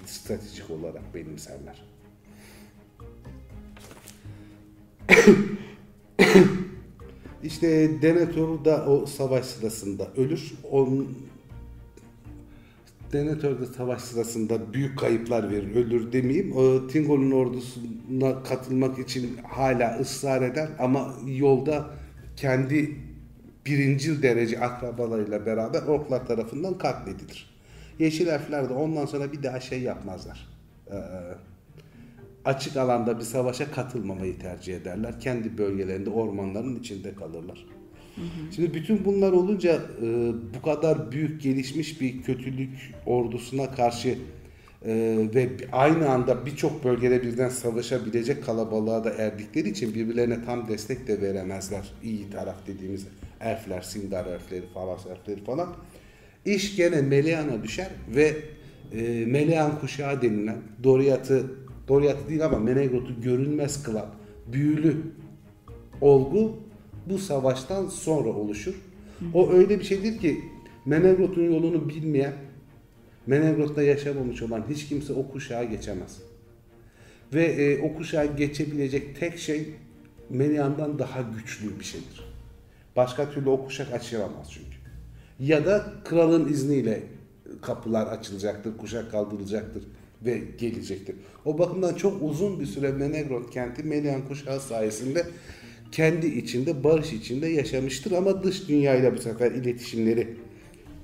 stratejik 0.06 0.70
olarak 0.70 1.14
benimserler. 1.14 1.84
İşte 7.42 8.02
Denethor 8.02 8.64
da 8.64 8.86
o 8.86 9.06
savaş 9.06 9.44
sırasında 9.44 10.08
ölür. 10.16 10.54
Onun 10.70 11.27
Denethor 13.12 13.60
da 13.60 13.66
savaş 13.66 14.02
sırasında 14.02 14.72
büyük 14.72 14.98
kayıplar 14.98 15.50
verir, 15.50 15.76
ölür 15.76 16.12
demeyeyim. 16.12 16.56
O, 16.56 16.86
Tingo'nun 16.86 17.30
ordusuna 17.30 18.42
katılmak 18.42 18.98
için 18.98 19.36
hala 19.48 19.98
ısrar 19.98 20.42
eder 20.42 20.68
ama 20.78 21.14
yolda 21.26 21.90
kendi 22.36 22.96
birincil 23.66 24.22
derece 24.22 24.60
akrabalarıyla 24.60 25.46
beraber 25.46 25.82
orklar 25.82 26.26
tarafından 26.26 26.78
katledilir. 26.78 27.50
Yeşil 27.98 28.26
elfler 28.26 28.68
de 28.68 28.72
ondan 28.72 29.06
sonra 29.06 29.32
bir 29.32 29.42
daha 29.42 29.60
şey 29.60 29.82
yapmazlar. 29.82 30.48
Ee, 30.90 30.94
açık 32.44 32.76
alanda 32.76 33.18
bir 33.18 33.24
savaşa 33.24 33.70
katılmamayı 33.70 34.38
tercih 34.38 34.76
ederler. 34.76 35.20
Kendi 35.20 35.58
bölgelerinde 35.58 36.10
ormanların 36.10 36.76
içinde 36.76 37.14
kalırlar. 37.14 37.66
Şimdi 38.54 38.74
bütün 38.74 39.04
bunlar 39.04 39.32
olunca 39.32 39.82
e, 40.02 40.32
bu 40.54 40.62
kadar 40.62 41.12
büyük 41.12 41.42
gelişmiş 41.42 42.00
bir 42.00 42.22
kötülük 42.22 42.70
ordusuna 43.06 43.70
karşı 43.70 44.08
e, 44.84 45.18
ve 45.34 45.48
aynı 45.72 46.10
anda 46.10 46.46
birçok 46.46 46.84
bölgede 46.84 47.22
birden 47.22 47.48
savaşabilecek 47.48 48.44
kalabalığa 48.44 49.04
da 49.04 49.10
erdikleri 49.10 49.68
için 49.68 49.94
birbirlerine 49.94 50.44
tam 50.44 50.68
destek 50.68 51.08
de 51.08 51.20
veremezler. 51.20 51.92
İyi 52.02 52.30
taraf 52.30 52.56
dediğimiz 52.66 53.06
elfler, 53.40 53.82
Sindar 53.82 54.26
elfleri, 54.26 54.66
Falas 54.74 55.06
elfleri 55.06 55.44
falan. 55.44 55.68
İş 56.44 56.76
gene 56.76 57.02
Melean'a 57.02 57.62
düşer 57.62 57.88
ve 58.14 58.36
e, 58.92 59.26
Melean 59.26 59.80
kuşağı 59.80 60.22
denilen 60.22 60.56
Doriath'ı 60.84 61.46
Doriath'ı 61.88 62.28
değil 62.28 62.44
ama 62.44 62.58
Menegroth'u 62.58 63.20
görünmez 63.22 63.82
kılan 63.82 64.06
büyülü 64.52 64.96
olgu 66.00 66.58
bu 67.10 67.18
savaştan 67.18 67.86
sonra 67.86 68.28
oluşur. 68.28 68.74
O 69.34 69.50
öyle 69.50 69.78
bir 69.78 69.84
şeydir 69.84 70.18
ki 70.18 70.40
Menegroth'un 70.86 71.44
yolunu 71.44 71.88
bilmeyen, 71.88 72.34
Menegroth'ta 73.26 73.82
yaşamamış 73.82 74.42
olan 74.42 74.64
hiç 74.70 74.88
kimse 74.88 75.12
o 75.12 75.28
kuşağı 75.28 75.64
geçemez. 75.64 76.18
Ve 77.34 77.44
e, 77.44 77.82
o 77.82 77.94
kuşağı 77.94 78.36
geçebilecek 78.36 79.20
tek 79.20 79.38
şey 79.38 79.74
Melian'dan 80.30 80.98
daha 80.98 81.20
güçlü 81.22 81.80
bir 81.80 81.84
şeydir. 81.84 82.24
Başka 82.96 83.30
türlü 83.30 83.48
o 83.48 83.64
kuşak 83.64 83.92
açılamaz 83.92 84.50
çünkü. 84.50 84.78
Ya 85.40 85.66
da 85.66 85.92
kralın 86.04 86.48
izniyle 86.48 87.02
kapılar 87.62 88.06
açılacaktır, 88.06 88.76
kuşak 88.76 89.10
kaldırılacaktır 89.10 89.82
ve 90.22 90.42
gelecektir. 90.58 91.16
O 91.44 91.58
bakımdan 91.58 91.94
çok 91.94 92.22
uzun 92.22 92.60
bir 92.60 92.66
süre 92.66 92.92
Menegroth 92.92 93.50
kenti 93.50 93.82
Melian 93.82 94.28
kuşağı 94.28 94.60
sayesinde 94.60 95.26
kendi 95.92 96.26
içinde, 96.26 96.84
barış 96.84 97.12
içinde 97.12 97.46
yaşamıştır 97.46 98.12
ama 98.12 98.42
dış 98.42 98.68
dünyayla 98.68 99.16
bu 99.16 99.18
sefer 99.18 99.52
iletişimleri 99.52 100.28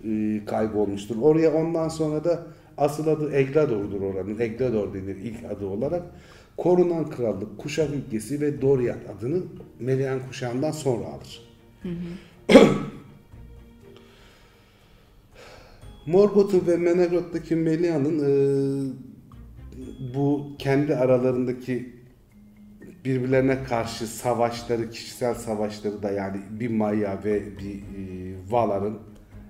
e, 0.05 0.41
kaybolmuştur. 0.47 1.17
Oraya 1.23 1.55
ondan 1.55 1.89
sonra 1.89 2.25
da 2.25 2.47
asıl 2.77 3.07
adı 3.07 3.33
Eglador'dur 3.35 4.01
oranın. 4.01 4.39
Eglador 4.39 4.95
denir 4.95 5.17
ilk 5.17 5.45
adı 5.51 5.67
olarak. 5.67 6.03
Korunan 6.57 7.11
krallık, 7.11 7.59
kuşak 7.59 7.91
ülkesi 7.95 8.41
ve 8.41 8.63
Doriath 8.63 9.11
adını 9.19 9.43
Melian 9.81 10.21
kuşağından 10.29 10.71
sonra 10.71 11.05
alır. 11.07 11.55
Morgoth'un 16.07 16.67
ve 16.67 16.77
Menegroth'taki 16.77 17.57
Melian'ın 17.57 18.19
e, 18.19 18.31
bu 20.15 20.47
kendi 20.59 20.97
aralarındaki 20.97 21.93
birbirlerine 23.05 23.65
karşı 23.65 24.07
savaşları, 24.07 24.91
kişisel 24.91 25.35
savaşları 25.35 26.03
da 26.03 26.11
yani 26.11 26.41
bir 26.51 26.71
Maya 26.71 27.25
ve 27.25 27.59
bir 27.59 27.75
e, 27.75 28.35
Valar'ın 28.51 28.99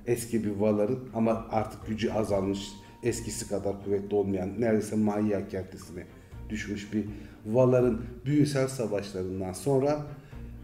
eski 0.06 0.44
bir 0.44 0.50
Valar'ın 0.50 1.08
ama 1.14 1.46
artık 1.50 1.86
gücü 1.86 2.10
azalmış, 2.10 2.68
eskisi 3.02 3.48
kadar 3.48 3.84
kuvvetli 3.84 4.16
olmayan 4.16 4.60
neredeyse 4.60 4.96
Maya 4.96 5.48
kendisine 5.48 6.04
düşmüş 6.50 6.92
bir 6.92 7.04
Valar'ın 7.46 8.04
büyüsel 8.26 8.68
savaşlarından 8.68 9.52
sonra 9.52 10.06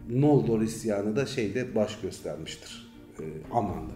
Noldor 0.09 0.61
isyanı 0.61 1.15
da 1.15 1.25
şeyde 1.25 1.75
baş 1.75 2.01
göstermiştir. 2.01 2.93
E, 3.19 3.23
Aman'da. 3.51 3.93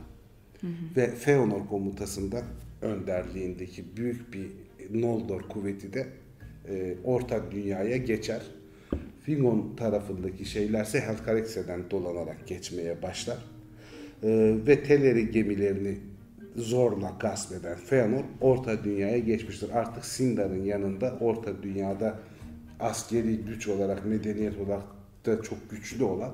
Ve 0.96 1.12
Feanor 1.12 1.68
komutasında 1.68 2.42
önderliğindeki 2.82 3.98
büyük 3.98 4.34
bir 4.34 4.52
Noldor 5.02 5.42
kuvveti 5.42 5.94
de 5.94 6.08
e, 6.70 6.96
Orta 7.04 7.52
Dünya'ya 7.52 7.98
geçer. 7.98 8.42
Fingon 9.26 9.76
tarafındaki 9.78 10.46
şeylerse 10.46 11.02
Helcaraxe'den 11.02 11.92
dolanarak 11.92 12.48
geçmeye 12.48 13.02
başlar. 13.02 13.38
E, 14.24 14.56
ve 14.68 14.84
Teleri 14.84 15.32
gemilerini 15.32 15.98
zorla 16.56 17.14
gasp 17.20 17.52
eden 17.52 17.76
Feanor 17.76 18.24
Orta 18.42 18.84
Dünya'ya 18.84 19.18
geçmiştir. 19.18 19.70
Artık 19.70 20.06
Sindar'ın 20.06 20.64
yanında 20.64 21.18
Orta 21.22 21.64
Dünya'da 21.64 22.20
askeri 22.80 23.38
güç 23.38 23.68
olarak, 23.68 24.06
medeniyet 24.06 24.60
olarak 24.60 24.84
da 25.26 25.42
çok 25.42 25.70
güçlü 25.70 26.04
olan 26.04 26.32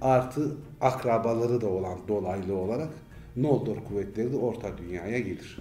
artı 0.00 0.56
akrabaları 0.80 1.60
da 1.60 1.68
olan 1.68 1.98
dolaylı 2.08 2.56
olarak 2.56 2.88
Noldor 3.36 3.76
kuvvetleri 3.88 4.32
de 4.32 4.36
Orta 4.36 4.78
Dünya'ya 4.78 5.18
gelir. 5.18 5.58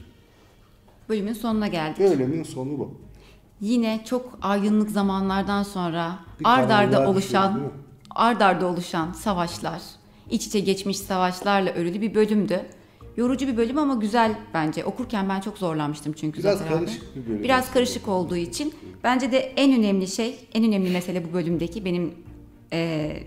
Bölümün 1.10 1.34
sonuna 1.34 1.68
geldik. 1.68 2.00
Bölümün 2.00 2.44
sonu 2.44 2.80
bu. 2.80 3.05
Yine 3.66 4.02
çok 4.06 4.40
aydınlık 4.42 4.90
zamanlardan 4.92 5.64
sonra 5.64 6.20
ard 6.44 6.70
arda 6.70 7.10
oluşan 7.10 7.60
mi? 7.60 7.70
ard 8.10 8.42
arda 8.42 8.66
oluşan 8.68 9.12
savaşlar, 9.12 9.82
iç 10.30 10.48
içe 10.48 10.60
geçmiş 10.60 10.98
savaşlarla 10.98 11.72
örülü 11.72 12.02
bir 12.02 12.16
bölümdü. 12.16 12.62
Yorucu 13.18 13.48
bir 13.48 13.58
bölüm 13.58 13.78
ama 13.78 13.94
güzel 13.96 14.36
bence. 14.54 14.86
Okurken 14.86 15.30
ben 15.30 15.42
çok 15.42 15.58
zorlanmıştım 15.58 16.14
çünkü 16.14 16.40
Biraz 16.40 16.62
abi. 16.62 16.70
karışık 16.70 17.16
bir 17.16 17.26
bölüm 17.30 17.44
Biraz 17.44 17.60
aslında. 17.60 17.74
karışık 17.74 18.08
olduğu 18.08 18.36
için 18.36 18.74
bence 19.04 19.32
de 19.32 19.38
en 19.40 19.80
önemli 19.80 20.08
şey, 20.08 20.36
en 20.54 20.64
önemli 20.64 20.90
mesele 20.90 21.30
bu 21.30 21.34
bölümdeki 21.34 21.86
benim 21.86 22.14
eee, 22.72 23.24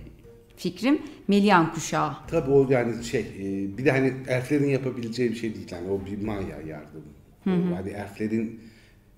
fikrim 0.57 1.03
Melian 1.29 1.75
kuşağı. 1.75 2.13
Tabii 2.31 2.51
o 2.51 2.71
yani 2.71 3.05
şey 3.05 3.21
e, 3.21 3.79
bir 3.79 3.85
de 3.85 3.91
hani 3.91 4.13
elflerin 4.29 4.69
yapabileceği 4.69 5.31
bir 5.31 5.37
şey 5.37 5.55
değil 5.55 5.67
yani 5.73 5.91
o 5.91 6.07
bir 6.07 6.27
maya 6.27 6.61
yardımı. 6.67 7.05
O 7.47 7.51
Yani 7.75 7.91
elflerin 7.91 8.61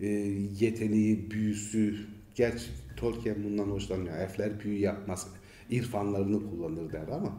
e, 0.00 0.06
yeteneği, 0.60 1.30
büyüsü 1.30 1.96
gerçi 2.34 2.66
Tolkien 2.96 3.36
bundan 3.44 3.64
hoşlanmıyor. 3.64 4.16
Elfler 4.16 4.60
büyü 4.60 4.78
yapmaz. 4.78 5.26
irfanlarını 5.70 6.50
kullanır 6.50 6.92
der 6.92 7.08
ama 7.12 7.32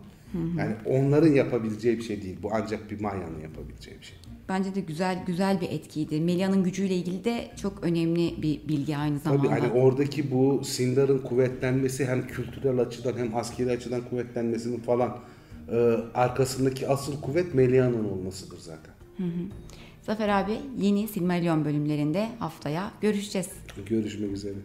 yani 0.57 0.75
onların 0.85 1.31
yapabileceği 1.31 1.97
bir 1.97 2.03
şey 2.03 2.21
değil. 2.21 2.37
Bu 2.43 2.49
ancak 2.53 2.91
bir 2.91 3.01
mayanın 3.01 3.39
yapabileceği 3.39 3.99
bir 3.99 4.05
şey. 4.05 4.17
Bence 4.49 4.75
de 4.75 4.81
güzel 4.81 5.23
güzel 5.25 5.61
bir 5.61 5.69
etkiydi. 5.69 6.21
Melia'nın 6.21 6.63
gücüyle 6.63 6.95
ilgili 6.95 7.23
de 7.23 7.51
çok 7.61 7.83
önemli 7.83 8.41
bir 8.41 8.67
bilgi 8.67 8.97
aynı 8.97 9.19
zamanda. 9.19 9.47
Tabii 9.47 9.59
hani 9.59 9.71
oradaki 9.71 10.31
bu 10.31 10.61
Sindar'ın 10.63 11.19
kuvvetlenmesi 11.19 12.05
hem 12.05 12.27
kültürel 12.27 12.79
açıdan 12.79 13.17
hem 13.17 13.35
askeri 13.35 13.71
açıdan 13.71 14.01
kuvvetlenmesinin 14.09 14.79
falan 14.79 15.17
e, 15.71 15.75
arkasındaki 16.13 16.87
asıl 16.87 17.21
kuvvet 17.21 17.53
Melia'nın 17.53 18.05
olmasıdır 18.05 18.57
zaten. 18.59 18.93
Zafer 20.01 20.29
abi 20.29 20.57
yeni 20.77 21.07
Silmarillion 21.07 21.65
bölümlerinde 21.65 22.29
haftaya 22.39 22.91
görüşeceğiz. 23.01 23.49
Görüşmek 23.85 24.31
üzere. 24.31 24.55